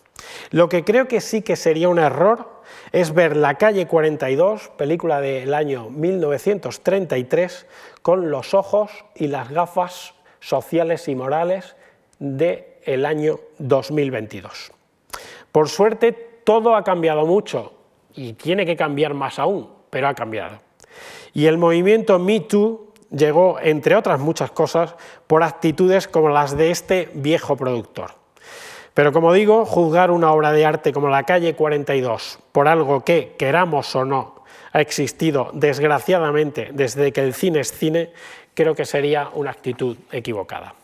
Lo 0.51 0.67
que 0.67 0.83
creo 0.83 1.07
que 1.07 1.21
sí 1.21 1.41
que 1.41 1.55
sería 1.55 1.89
un 1.89 1.99
error 1.99 2.57
es 2.91 3.13
ver 3.13 3.37
La 3.37 3.55
calle 3.55 3.87
42, 3.87 4.69
película 4.77 5.21
del 5.21 5.53
año 5.53 5.89
1933, 5.89 7.65
con 8.01 8.29
los 8.29 8.53
ojos 8.53 8.91
y 9.15 9.27
las 9.27 9.49
gafas 9.49 10.13
sociales 10.39 11.07
y 11.07 11.15
morales 11.15 11.75
del 12.19 13.05
año 13.05 13.39
2022. 13.59 14.71
Por 15.51 15.69
suerte, 15.69 16.26
todo 16.47 16.77
ha 16.77 16.83
cambiado 16.85 17.25
mucho 17.25 17.73
y 18.15 18.31
tiene 18.31 18.65
que 18.65 18.77
cambiar 18.77 19.13
más 19.13 19.37
aún, 19.37 19.69
pero 19.89 20.07
ha 20.07 20.13
cambiado. 20.13 20.61
Y 21.33 21.45
el 21.47 21.57
movimiento 21.57 22.19
Me 22.19 22.39
Too 22.39 22.93
llegó, 23.11 23.59
entre 23.61 23.97
otras 23.97 24.21
muchas 24.21 24.51
cosas, 24.51 24.95
por 25.27 25.43
actitudes 25.43 26.07
como 26.07 26.29
las 26.29 26.55
de 26.55 26.71
este 26.71 27.09
viejo 27.15 27.57
productor. 27.57 28.11
Pero 28.93 29.11
como 29.11 29.33
digo, 29.33 29.65
juzgar 29.65 30.09
una 30.09 30.31
obra 30.31 30.53
de 30.53 30.65
arte 30.65 30.93
como 30.93 31.09
La 31.09 31.23
calle 31.23 31.53
42 31.53 32.39
por 32.53 32.69
algo 32.69 33.03
que, 33.03 33.35
queramos 33.37 33.93
o 33.97 34.05
no, 34.05 34.45
ha 34.71 34.79
existido 34.79 35.49
desgraciadamente 35.51 36.69
desde 36.71 37.11
que 37.11 37.25
el 37.25 37.33
cine 37.33 37.59
es 37.59 37.73
cine, 37.73 38.13
creo 38.53 38.73
que 38.73 38.85
sería 38.85 39.27
una 39.33 39.51
actitud 39.51 39.97
equivocada. 40.13 40.75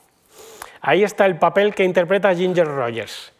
Ahí 0.81 1.05
está 1.05 1.25
el 1.25 1.39
papel 1.39 1.73
que 1.73 1.85
interpreta 1.85 2.35
Ginger 2.35 2.67
Rogers, 2.67 3.32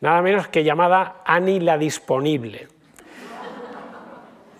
nada 0.00 0.22
menos 0.22 0.48
que 0.48 0.64
llamada 0.64 1.22
Annie 1.24 1.60
la 1.60 1.78
Disponible, 1.78 2.68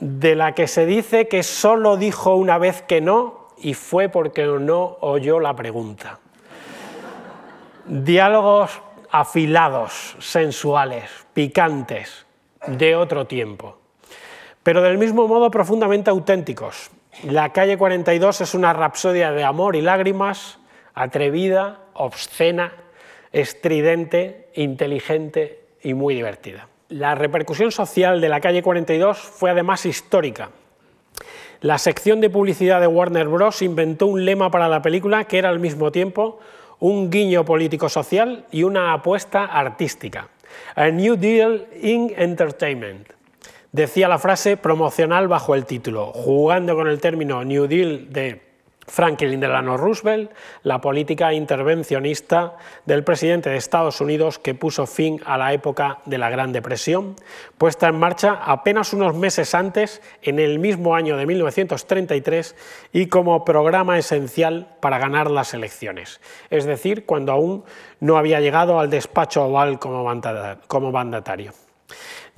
de 0.00 0.34
la 0.34 0.54
que 0.54 0.66
se 0.66 0.86
dice 0.86 1.28
que 1.28 1.42
solo 1.42 1.96
dijo 1.96 2.34
una 2.34 2.58
vez 2.58 2.82
que 2.82 3.00
no 3.00 3.48
y 3.58 3.74
fue 3.74 4.08
porque 4.08 4.46
no 4.46 4.96
oyó 5.00 5.40
la 5.40 5.54
pregunta. 5.54 6.18
Diálogos 7.86 8.80
afilados, 9.10 10.16
sensuales, 10.20 11.10
picantes, 11.34 12.26
de 12.66 12.94
otro 12.94 13.26
tiempo, 13.26 13.78
pero 14.62 14.82
del 14.82 14.98
mismo 14.98 15.26
modo 15.26 15.50
profundamente 15.50 16.10
auténticos. 16.10 16.90
La 17.24 17.52
calle 17.52 17.76
42 17.76 18.40
es 18.42 18.54
una 18.54 18.72
rapsodia 18.72 19.32
de 19.32 19.44
amor 19.44 19.76
y 19.76 19.80
lágrimas, 19.80 20.58
atrevida, 20.94 21.80
obscena, 21.94 22.72
estridente, 23.32 24.48
inteligente 24.54 25.60
y 25.82 25.94
muy 25.94 26.14
divertida. 26.14 26.68
La 26.88 27.14
repercusión 27.14 27.70
social 27.70 28.20
de 28.20 28.28
la 28.28 28.40
calle 28.40 28.62
42 28.62 29.18
fue 29.18 29.50
además 29.50 29.86
histórica. 29.86 30.50
La 31.60 31.78
sección 31.78 32.20
de 32.20 32.30
publicidad 32.30 32.80
de 32.80 32.86
Warner 32.86 33.28
Bros. 33.28 33.62
inventó 33.62 34.06
un 34.06 34.24
lema 34.24 34.50
para 34.50 34.68
la 34.68 34.82
película 34.82 35.24
que 35.24 35.38
era 35.38 35.50
al 35.50 35.60
mismo 35.60 35.92
tiempo 35.92 36.40
un 36.78 37.10
guiño 37.10 37.44
político-social 37.44 38.46
y 38.50 38.62
una 38.62 38.94
apuesta 38.94 39.44
artística. 39.44 40.28
A 40.74 40.88
New 40.88 41.16
Deal 41.16 41.66
in 41.82 42.12
Entertainment. 42.16 43.08
Decía 43.72 44.08
la 44.08 44.18
frase 44.18 44.56
promocional 44.56 45.28
bajo 45.28 45.54
el 45.54 45.66
título, 45.66 46.06
jugando 46.06 46.74
con 46.74 46.88
el 46.88 47.00
término 47.00 47.44
New 47.44 47.66
Deal 47.66 48.10
de 48.10 48.49
Franklin 48.90 49.38
Delano 49.38 49.76
Roosevelt, 49.76 50.32
la 50.64 50.80
política 50.80 51.32
intervencionista 51.32 52.56
del 52.84 53.04
presidente 53.04 53.48
de 53.48 53.56
Estados 53.56 54.00
Unidos 54.00 54.38
que 54.38 54.54
puso 54.54 54.86
fin 54.86 55.20
a 55.24 55.38
la 55.38 55.52
época 55.52 56.00
de 56.06 56.18
la 56.18 56.28
Gran 56.28 56.52
Depresión, 56.52 57.14
puesta 57.56 57.88
en 57.88 57.98
marcha 57.98 58.40
apenas 58.44 58.92
unos 58.92 59.14
meses 59.14 59.54
antes, 59.54 60.02
en 60.22 60.40
el 60.40 60.58
mismo 60.58 60.96
año 60.96 61.16
de 61.16 61.26
1933, 61.26 62.56
y 62.92 63.06
como 63.06 63.44
programa 63.44 63.96
esencial 63.96 64.66
para 64.80 64.98
ganar 64.98 65.30
las 65.30 65.54
elecciones, 65.54 66.20
es 66.50 66.64
decir, 66.64 67.06
cuando 67.06 67.32
aún 67.32 67.64
no 68.00 68.16
había 68.16 68.40
llegado 68.40 68.80
al 68.80 68.90
despacho 68.90 69.44
oval 69.44 69.78
como 69.78 70.02
mandatario. 70.92 71.52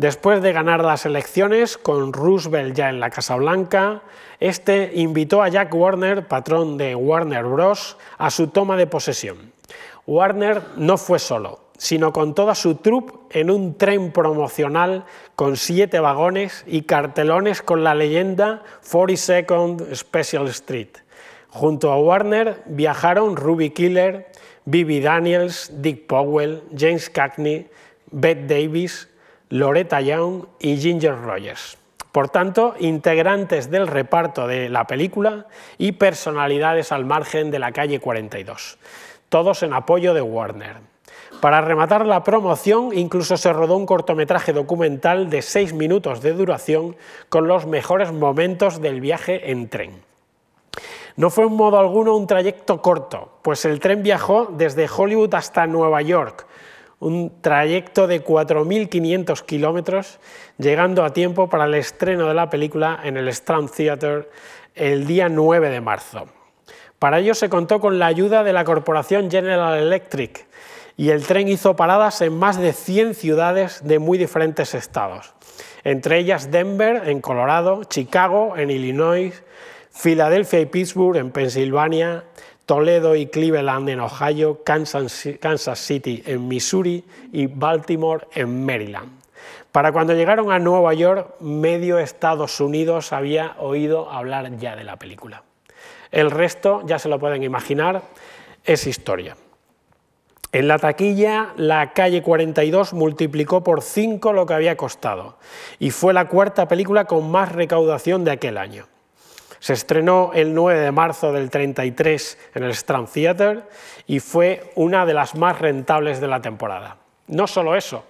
Después 0.02 0.42
de 0.42 0.52
ganar 0.52 0.84
las 0.84 1.06
elecciones, 1.06 1.78
con 1.78 2.12
Roosevelt 2.12 2.74
ya 2.74 2.88
en 2.88 2.98
la 2.98 3.08
Casa 3.10 3.36
Blanca, 3.36 4.02
este 4.40 4.90
invitó 4.94 5.44
a 5.44 5.48
Jack 5.48 5.72
Warner, 5.72 6.26
patrón 6.26 6.76
de 6.76 6.96
Warner 6.96 7.44
Bros., 7.44 7.96
a 8.18 8.32
su 8.32 8.48
toma 8.48 8.76
de 8.76 8.88
posesión. 8.88 9.52
Warner 10.04 10.60
no 10.74 10.98
fue 10.98 11.20
solo, 11.20 11.60
sino 11.78 12.12
con 12.12 12.34
toda 12.34 12.56
su 12.56 12.74
troupe 12.74 13.12
en 13.30 13.48
un 13.48 13.78
tren 13.78 14.10
promocional 14.10 15.04
con 15.36 15.56
siete 15.56 16.00
vagones 16.00 16.64
y 16.66 16.82
cartelones 16.82 17.62
con 17.62 17.84
la 17.84 17.94
leyenda 17.94 18.64
42nd 18.84 19.94
Special 19.94 20.48
Street. 20.48 20.96
Junto 21.50 21.92
a 21.92 22.00
Warner 22.00 22.60
viajaron 22.66 23.36
Ruby 23.36 23.70
Killer, 23.70 24.32
Bibi 24.64 24.98
Daniels, 24.98 25.70
Dick 25.76 26.08
Powell, 26.08 26.64
James 26.76 27.08
Cagney, 27.08 27.68
Bette 28.10 28.48
Davis, 28.48 29.08
Loretta 29.52 30.00
Young 30.00 30.46
y 30.60 30.78
Ginger 30.78 31.14
Rogers. 31.14 31.76
Por 32.10 32.30
tanto, 32.30 32.74
integrantes 32.78 33.70
del 33.70 33.86
reparto 33.86 34.46
de 34.46 34.70
la 34.70 34.86
película 34.86 35.46
y 35.76 35.92
personalidades 35.92 36.90
al 36.90 37.04
margen 37.04 37.50
de 37.50 37.58
la 37.58 37.70
calle 37.70 38.00
42, 38.00 38.78
todos 39.28 39.62
en 39.62 39.74
apoyo 39.74 40.14
de 40.14 40.22
Warner. 40.22 40.76
Para 41.42 41.60
rematar 41.60 42.06
la 42.06 42.24
promoción, 42.24 42.96
incluso 42.96 43.36
se 43.36 43.52
rodó 43.52 43.76
un 43.76 43.84
cortometraje 43.84 44.54
documental 44.54 45.28
de 45.28 45.42
seis 45.42 45.74
minutos 45.74 46.22
de 46.22 46.32
duración 46.32 46.96
con 47.28 47.46
los 47.46 47.66
mejores 47.66 48.10
momentos 48.10 48.80
del 48.80 49.02
viaje 49.02 49.50
en 49.50 49.68
tren. 49.68 50.02
No 51.16 51.28
fue 51.28 51.44
en 51.44 51.52
modo 51.52 51.78
alguno 51.78 52.16
un 52.16 52.26
trayecto 52.26 52.80
corto, 52.80 53.32
pues 53.42 53.66
el 53.66 53.80
tren 53.80 54.02
viajó 54.02 54.48
desde 54.50 54.88
Hollywood 54.88 55.34
hasta 55.34 55.66
Nueva 55.66 56.00
York, 56.00 56.46
un 57.02 57.32
trayecto 57.40 58.06
de 58.06 58.24
4.500 58.24 59.44
kilómetros, 59.44 60.20
llegando 60.56 61.04
a 61.04 61.12
tiempo 61.12 61.48
para 61.48 61.64
el 61.64 61.74
estreno 61.74 62.28
de 62.28 62.34
la 62.34 62.48
película 62.48 63.00
en 63.02 63.16
el 63.16 63.26
Strand 63.28 63.72
Theatre 63.72 64.28
el 64.76 65.04
día 65.04 65.28
9 65.28 65.68
de 65.68 65.80
marzo. 65.80 66.26
Para 67.00 67.18
ello 67.18 67.34
se 67.34 67.48
contó 67.48 67.80
con 67.80 67.98
la 67.98 68.06
ayuda 68.06 68.44
de 68.44 68.52
la 68.52 68.64
corporación 68.64 69.32
General 69.32 69.76
Electric 69.76 70.46
y 70.96 71.10
el 71.10 71.26
tren 71.26 71.48
hizo 71.48 71.74
paradas 71.74 72.20
en 72.20 72.38
más 72.38 72.56
de 72.56 72.72
100 72.72 73.16
ciudades 73.16 73.80
de 73.82 73.98
muy 73.98 74.16
diferentes 74.16 74.72
estados, 74.72 75.34
entre 75.82 76.18
ellas 76.18 76.52
Denver, 76.52 77.08
en 77.08 77.20
Colorado, 77.20 77.82
Chicago, 77.82 78.56
en 78.56 78.70
Illinois, 78.70 79.42
Filadelfia 79.90 80.60
y 80.60 80.66
Pittsburgh, 80.66 81.16
en 81.16 81.32
Pensilvania, 81.32 82.22
Toledo 82.66 83.16
y 83.16 83.26
Cleveland 83.26 83.88
en 83.88 84.00
Ohio, 84.00 84.62
Kansas 84.64 85.78
City 85.78 86.22
en 86.26 86.48
Missouri 86.48 87.04
y 87.32 87.46
Baltimore 87.46 88.26
en 88.34 88.64
Maryland. 88.64 89.22
Para 89.72 89.90
cuando 89.90 90.14
llegaron 90.14 90.52
a 90.52 90.58
Nueva 90.58 90.92
York, 90.94 91.40
medio 91.40 91.98
Estados 91.98 92.60
Unidos 92.60 93.12
había 93.12 93.56
oído 93.58 94.10
hablar 94.10 94.58
ya 94.58 94.76
de 94.76 94.84
la 94.84 94.96
película. 94.96 95.42
El 96.10 96.30
resto, 96.30 96.82
ya 96.84 96.98
se 96.98 97.08
lo 97.08 97.18
pueden 97.18 97.42
imaginar, 97.42 98.02
es 98.64 98.86
historia. 98.86 99.36
En 100.52 100.68
la 100.68 100.78
taquilla, 100.78 101.54
la 101.56 101.94
calle 101.94 102.20
42 102.20 102.92
multiplicó 102.92 103.64
por 103.64 103.80
5 103.80 104.34
lo 104.34 104.44
que 104.44 104.52
había 104.52 104.76
costado 104.76 105.38
y 105.78 105.90
fue 105.90 106.12
la 106.12 106.28
cuarta 106.28 106.68
película 106.68 107.06
con 107.06 107.30
más 107.30 107.50
recaudación 107.52 108.24
de 108.24 108.32
aquel 108.32 108.58
año. 108.58 108.91
Se 109.62 109.74
estrenó 109.74 110.32
el 110.34 110.54
9 110.54 110.80
de 110.80 110.90
marzo 110.90 111.32
del 111.32 111.48
33 111.48 112.36
en 112.56 112.64
el 112.64 112.72
Strand 112.72 113.08
Theatre 113.08 113.60
y 114.08 114.18
fue 114.18 114.72
una 114.74 115.06
de 115.06 115.14
las 115.14 115.36
más 115.36 115.60
rentables 115.60 116.20
de 116.20 116.26
la 116.26 116.42
temporada. 116.42 116.96
No 117.28 117.46
solo 117.46 117.76
eso, 117.76 118.04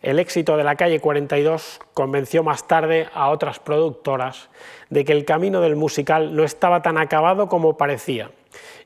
el 0.00 0.18
éxito 0.18 0.56
de 0.56 0.64
la 0.64 0.74
calle 0.76 0.98
42 0.98 1.80
convenció 1.92 2.42
más 2.42 2.66
tarde 2.66 3.10
a 3.12 3.28
otras 3.28 3.58
productoras 3.58 4.48
de 4.88 5.04
que 5.04 5.12
el 5.12 5.26
camino 5.26 5.60
del 5.60 5.76
musical 5.76 6.34
no 6.34 6.44
estaba 6.44 6.80
tan 6.80 6.96
acabado 6.96 7.46
como 7.46 7.76
parecía 7.76 8.30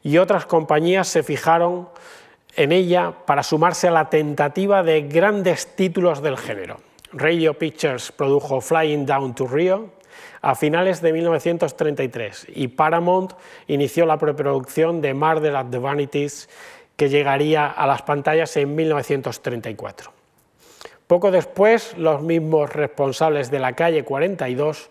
y 0.03 0.19
otras 0.19 0.47
compañías 0.47 1.07
se 1.07 1.23
fijaron 1.23 1.91
en 2.57 2.73
ella 2.73 3.13
para 3.25 3.45
sumarse 3.45 3.87
a 3.87 3.93
la 3.93 4.11
tentativa 4.11 4.83
de 4.83 5.03
grandes 5.03 5.77
títulos 5.77 6.23
del 6.23 6.37
género. 6.37 6.79
Radio 7.13 7.55
Pictures 7.55 8.11
produjo 8.11 8.61
Flying 8.61 9.07
Down 9.07 9.33
to 9.37 9.47
Rio, 9.47 10.00
a 10.43 10.55
finales 10.55 11.01
de 11.01 11.13
1933 11.13 12.47
y 12.55 12.69
Paramount 12.69 13.33
inició 13.67 14.07
la 14.07 14.19
preproducción 14.19 15.01
de 15.01 15.15
Murder 15.15 15.57
at 15.57 15.67
the 15.71 15.79
Vanities 15.79 16.49
que 16.97 17.09
llegaría 17.09 17.67
a 17.67 17.87
las 17.87 18.03
pantallas 18.03 18.57
en 18.57 18.75
1934. 18.75 20.13
Poco 21.07 21.31
después, 21.31 21.97
los 21.97 22.23
mismos 22.23 22.73
responsables 22.73 23.51
de 23.51 23.59
la 23.59 23.73
calle 23.73 24.05
42 24.05 24.91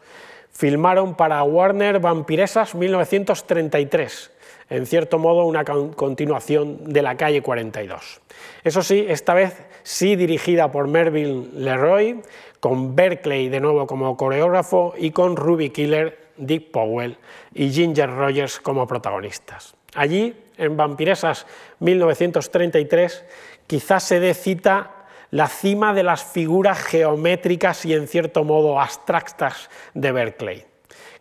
filmaron 0.52 1.16
para 1.16 1.42
Warner 1.44 2.00
Vampiresas 2.00 2.76
1933, 2.76 4.32
en 4.70 4.86
cierto 4.86 5.18
modo 5.18 5.46
una 5.46 5.64
continuación 5.64 6.92
de 6.92 7.02
la 7.02 7.16
calle 7.16 7.42
42. 7.42 8.20
Eso 8.64 8.84
sí, 8.84 9.06
esta 9.08 9.34
vez 9.34 9.56
sí 9.84 10.16
dirigida 10.18 10.72
por 10.72 10.88
Mervyn 10.88 11.52
Leroy, 11.64 12.22
con 12.60 12.96
Berkeley 12.96 13.50
de 13.50 13.60
nuevo 13.60 13.88
como 13.88 14.16
coreógrafo 14.18 14.94
y 14.98 15.12
con 15.12 15.36
Ruby 15.36 15.70
Killer, 15.70 16.30
Dick 16.38 16.72
Powell 16.72 17.18
y 17.54 17.70
Ginger 17.70 18.10
Rogers 18.10 18.60
como 18.60 18.88
protagonistas. 18.88 19.76
Allí, 19.96 20.36
en 20.58 20.78
Vampiresas 20.78 21.46
1933, 21.80 23.26
quizás 23.68 24.04
se 24.04 24.20
dé 24.20 24.34
cita 24.34 25.06
la 25.32 25.48
cima 25.48 25.94
de 25.94 26.04
las 26.04 26.24
figuras 26.24 26.80
geométricas 26.80 27.86
y 27.86 27.94
en 27.94 28.08
cierto 28.08 28.44
modo 28.44 28.80
abstractas 28.80 29.70
de 29.94 30.12
Berkeley, 30.12 30.66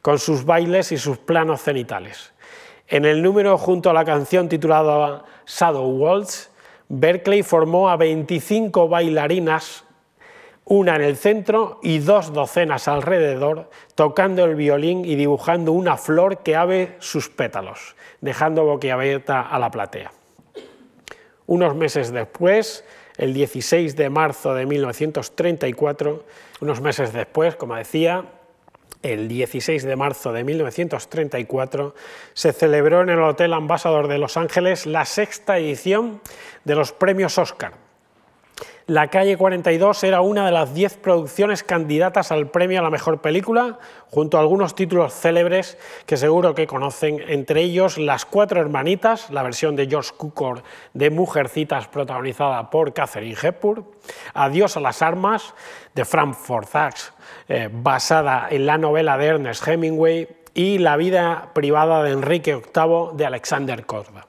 con 0.02 0.18
sus 0.18 0.44
bailes 0.44 0.92
y 0.92 0.98
sus 0.98 1.18
planos 1.18 1.62
cenitales. 1.62 2.32
En 2.86 3.04
el 3.04 3.22
número 3.22 3.58
junto 3.58 3.90
a 3.90 3.92
la 3.92 4.04
canción 4.04 4.48
titulada 4.48 5.24
Shadow 5.46 5.90
Waltz, 5.90 6.50
Berkeley 6.88 7.42
formó 7.42 7.90
a 7.90 7.96
25 7.96 8.88
bailarinas 8.88 9.84
una 10.70 10.96
en 10.96 11.02
el 11.02 11.16
centro 11.16 11.80
y 11.82 11.98
dos 11.98 12.34
docenas 12.34 12.88
alrededor, 12.88 13.70
tocando 13.94 14.44
el 14.44 14.54
violín 14.54 15.06
y 15.06 15.16
dibujando 15.16 15.72
una 15.72 15.96
flor 15.96 16.42
que 16.42 16.56
abre 16.56 16.96
sus 16.98 17.30
pétalos, 17.30 17.96
dejando 18.20 18.64
boquiabierta 18.64 19.40
a 19.40 19.58
la 19.58 19.70
platea. 19.70 20.12
Unos 21.46 21.74
meses 21.74 22.12
después, 22.12 22.84
el 23.16 23.32
16 23.32 23.96
de 23.96 24.10
marzo 24.10 24.52
de 24.52 24.66
1934, 24.66 26.24
unos 26.60 26.80
meses 26.82 27.14
después, 27.14 27.56
como 27.56 27.74
decía, 27.74 28.26
el 29.02 29.26
16 29.26 29.84
de 29.84 29.96
marzo 29.96 30.34
de 30.34 30.44
1934, 30.44 31.94
se 32.34 32.52
celebró 32.52 33.00
en 33.00 33.08
el 33.08 33.22
Hotel 33.22 33.54
Ambasador 33.54 34.06
de 34.06 34.18
Los 34.18 34.36
Ángeles 34.36 34.84
la 34.84 35.06
sexta 35.06 35.56
edición 35.56 36.20
de 36.64 36.74
los 36.74 36.92
premios 36.92 37.38
Oscar 37.38 37.87
la 38.88 39.08
calle 39.08 39.36
42 39.36 40.02
era 40.04 40.22
una 40.22 40.46
de 40.46 40.50
las 40.50 40.72
10 40.72 40.96
producciones 40.96 41.62
candidatas 41.62 42.32
al 42.32 42.48
premio 42.48 42.80
a 42.80 42.82
la 42.82 42.88
mejor 42.88 43.20
película, 43.20 43.78
junto 44.10 44.38
a 44.38 44.40
algunos 44.40 44.74
títulos 44.74 45.12
célebres 45.12 45.76
que 46.06 46.16
seguro 46.16 46.54
que 46.54 46.66
conocen, 46.66 47.22
entre 47.28 47.60
ellos 47.60 47.98
Las 47.98 48.24
Cuatro 48.24 48.62
Hermanitas, 48.62 49.28
la 49.28 49.42
versión 49.42 49.76
de 49.76 49.88
George 49.88 50.12
Cukor 50.16 50.62
de 50.94 51.10
Mujercitas 51.10 51.86
protagonizada 51.86 52.70
por 52.70 52.94
Catherine 52.94 53.36
Hepburn, 53.40 53.84
Adiós 54.32 54.78
a 54.78 54.80
las 54.80 55.02
armas 55.02 55.52
de 55.94 56.06
Frank 56.06 56.34
Forzax, 56.34 57.12
eh, 57.46 57.68
basada 57.70 58.48
en 58.50 58.64
la 58.64 58.78
novela 58.78 59.18
de 59.18 59.26
Ernest 59.26 59.68
Hemingway, 59.68 60.28
y 60.54 60.78
La 60.78 60.96
vida 60.96 61.50
privada 61.52 62.02
de 62.02 62.12
Enrique 62.12 62.54
VIII 62.54 63.16
de 63.16 63.26
Alexander 63.26 63.84
Korda. 63.84 64.26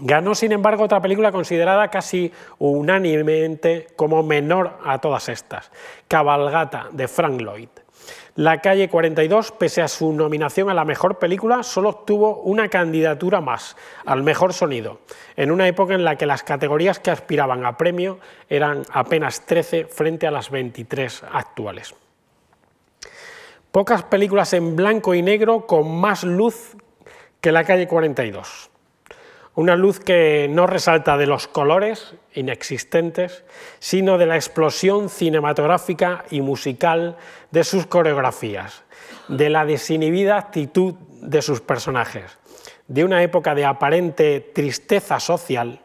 Ganó, 0.00 0.34
sin 0.34 0.52
embargo, 0.52 0.84
otra 0.84 1.00
película 1.00 1.32
considerada 1.32 1.88
casi 1.88 2.32
unánimemente 2.58 3.88
como 3.96 4.22
menor 4.22 4.78
a 4.84 4.98
todas 4.98 5.28
estas, 5.28 5.70
Cabalgata, 6.06 6.88
de 6.92 7.08
Frank 7.08 7.40
Lloyd. 7.40 7.68
La 8.36 8.60
calle 8.60 8.88
42, 8.88 9.50
pese 9.50 9.82
a 9.82 9.88
su 9.88 10.12
nominación 10.12 10.70
a 10.70 10.74
la 10.74 10.84
mejor 10.84 11.18
película, 11.18 11.64
solo 11.64 11.88
obtuvo 11.88 12.42
una 12.42 12.68
candidatura 12.68 13.40
más, 13.40 13.76
al 14.06 14.22
mejor 14.22 14.52
sonido, 14.52 15.00
en 15.34 15.50
una 15.50 15.66
época 15.66 15.94
en 15.94 16.04
la 16.04 16.14
que 16.14 16.26
las 16.26 16.44
categorías 16.44 17.00
que 17.00 17.10
aspiraban 17.10 17.66
a 17.66 17.76
premio 17.76 18.20
eran 18.48 18.84
apenas 18.92 19.44
13 19.44 19.86
frente 19.86 20.28
a 20.28 20.30
las 20.30 20.50
23 20.50 21.24
actuales. 21.32 21.96
Pocas 23.72 24.04
películas 24.04 24.52
en 24.52 24.76
blanco 24.76 25.14
y 25.14 25.22
negro 25.22 25.66
con 25.66 26.00
más 26.00 26.22
luz 26.22 26.76
que 27.40 27.50
la 27.50 27.64
calle 27.64 27.88
42. 27.88 28.70
Una 29.58 29.74
luz 29.74 29.98
que 29.98 30.46
no 30.48 30.68
resalta 30.68 31.16
de 31.16 31.26
los 31.26 31.48
colores 31.48 32.14
inexistentes, 32.32 33.42
sino 33.80 34.16
de 34.16 34.26
la 34.26 34.36
explosión 34.36 35.08
cinematográfica 35.08 36.24
y 36.30 36.42
musical 36.42 37.16
de 37.50 37.64
sus 37.64 37.84
coreografías, 37.86 38.84
de 39.26 39.50
la 39.50 39.64
desinhibida 39.64 40.38
actitud 40.38 40.94
de 41.22 41.42
sus 41.42 41.60
personajes, 41.60 42.38
de 42.86 43.02
una 43.02 43.20
época 43.24 43.56
de 43.56 43.64
aparente 43.64 44.38
tristeza 44.38 45.18
social 45.18 45.80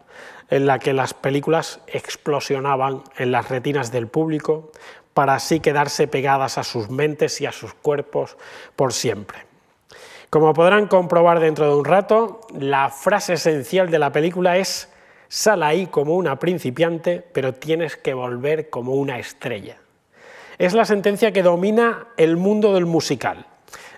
en 0.51 0.67
la 0.67 0.77
que 0.77 0.93
las 0.93 1.15
películas 1.15 1.79
explosionaban 1.87 3.01
en 3.17 3.31
las 3.31 3.49
retinas 3.49 3.91
del 3.91 4.05
público 4.05 4.71
para 5.15 5.33
así 5.33 5.61
quedarse 5.61 6.07
pegadas 6.07 6.59
a 6.59 6.63
sus 6.63 6.91
mentes 6.91 7.41
y 7.41 7.47
a 7.47 7.51
sus 7.51 7.73
cuerpos 7.73 8.37
por 8.75 8.93
siempre. 8.93 9.52
Como 10.33 10.51
podrán 10.55 10.87
comprobar 10.87 11.39
dentro 11.39 11.67
de 11.67 11.75
un 11.75 11.85
rato, 11.85 12.41
la 12.57 12.89
frase 12.89 13.33
esencial 13.33 13.91
de 13.91 13.99
la 13.99 14.11
película 14.11 14.57
es 14.57 14.89
sal 15.27 15.61
ahí 15.61 15.85
como 15.85 16.15
una 16.15 16.39
principiante, 16.39 17.23
pero 17.31 17.53
tienes 17.53 17.97
que 17.97 18.15
volver 18.15 18.71
como 18.71 18.93
una 18.93 19.19
estrella. 19.19 19.77
Es 20.57 20.73
la 20.73 20.85
sentencia 20.85 21.31
que 21.31 21.43
domina 21.43 22.07
el 22.17 22.35
mundo 22.35 22.73
del 22.73 22.87
musical, 22.87 23.45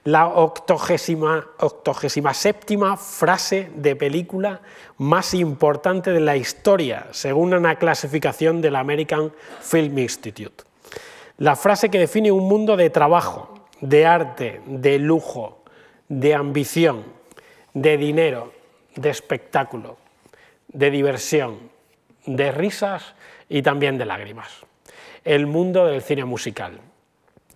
la 0.03 0.27
octogésima, 0.27 1.47
octogésima 1.57 2.33
séptima 2.33 2.97
frase 2.97 3.71
de 3.73 3.95
película 3.95 4.59
más 4.97 5.33
importante 5.33 6.11
de 6.11 6.19
la 6.19 6.35
historia, 6.35 7.07
según 7.11 7.53
una 7.53 7.75
clasificación 7.75 8.59
del 8.59 8.75
American 8.75 9.31
Film 9.61 9.97
Institute. 9.99 10.65
La 11.37 11.55
frase 11.55 11.87
que 11.87 11.99
define 11.99 12.29
un 12.29 12.45
mundo 12.45 12.75
de 12.75 12.89
trabajo, 12.89 13.53
de 13.79 14.05
arte, 14.05 14.59
de 14.65 14.99
lujo, 14.99 15.61
de 16.07 16.33
ambición, 16.33 17.03
de 17.73 17.97
dinero, 17.97 18.53
de 18.95 19.09
espectáculo, 19.09 19.97
de 20.67 20.91
diversión, 20.91 21.69
de 22.25 22.51
risas 22.51 23.15
y 23.49 23.61
también 23.61 23.97
de 23.97 24.05
lágrimas. 24.05 24.65
El 25.23 25.47
mundo 25.47 25.85
del 25.85 26.01
cine 26.01 26.25
musical. 26.25 26.79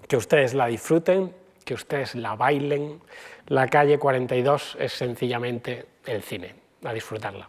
Que 0.08 0.18
ustedes 0.18 0.54
la 0.54 0.68
disfruten, 0.68 1.34
que 1.64 1.76
ustedes 1.76 2.16
la 2.16 2.36
bailen. 2.36 3.00
La 3.48 3.68
calle 3.68 4.00
42 4.00 4.78
es 4.80 4.94
sencillamente 4.94 5.86
el 6.06 6.24
cine. 6.24 6.56
A 6.84 6.94
disfrutarla. 6.94 7.48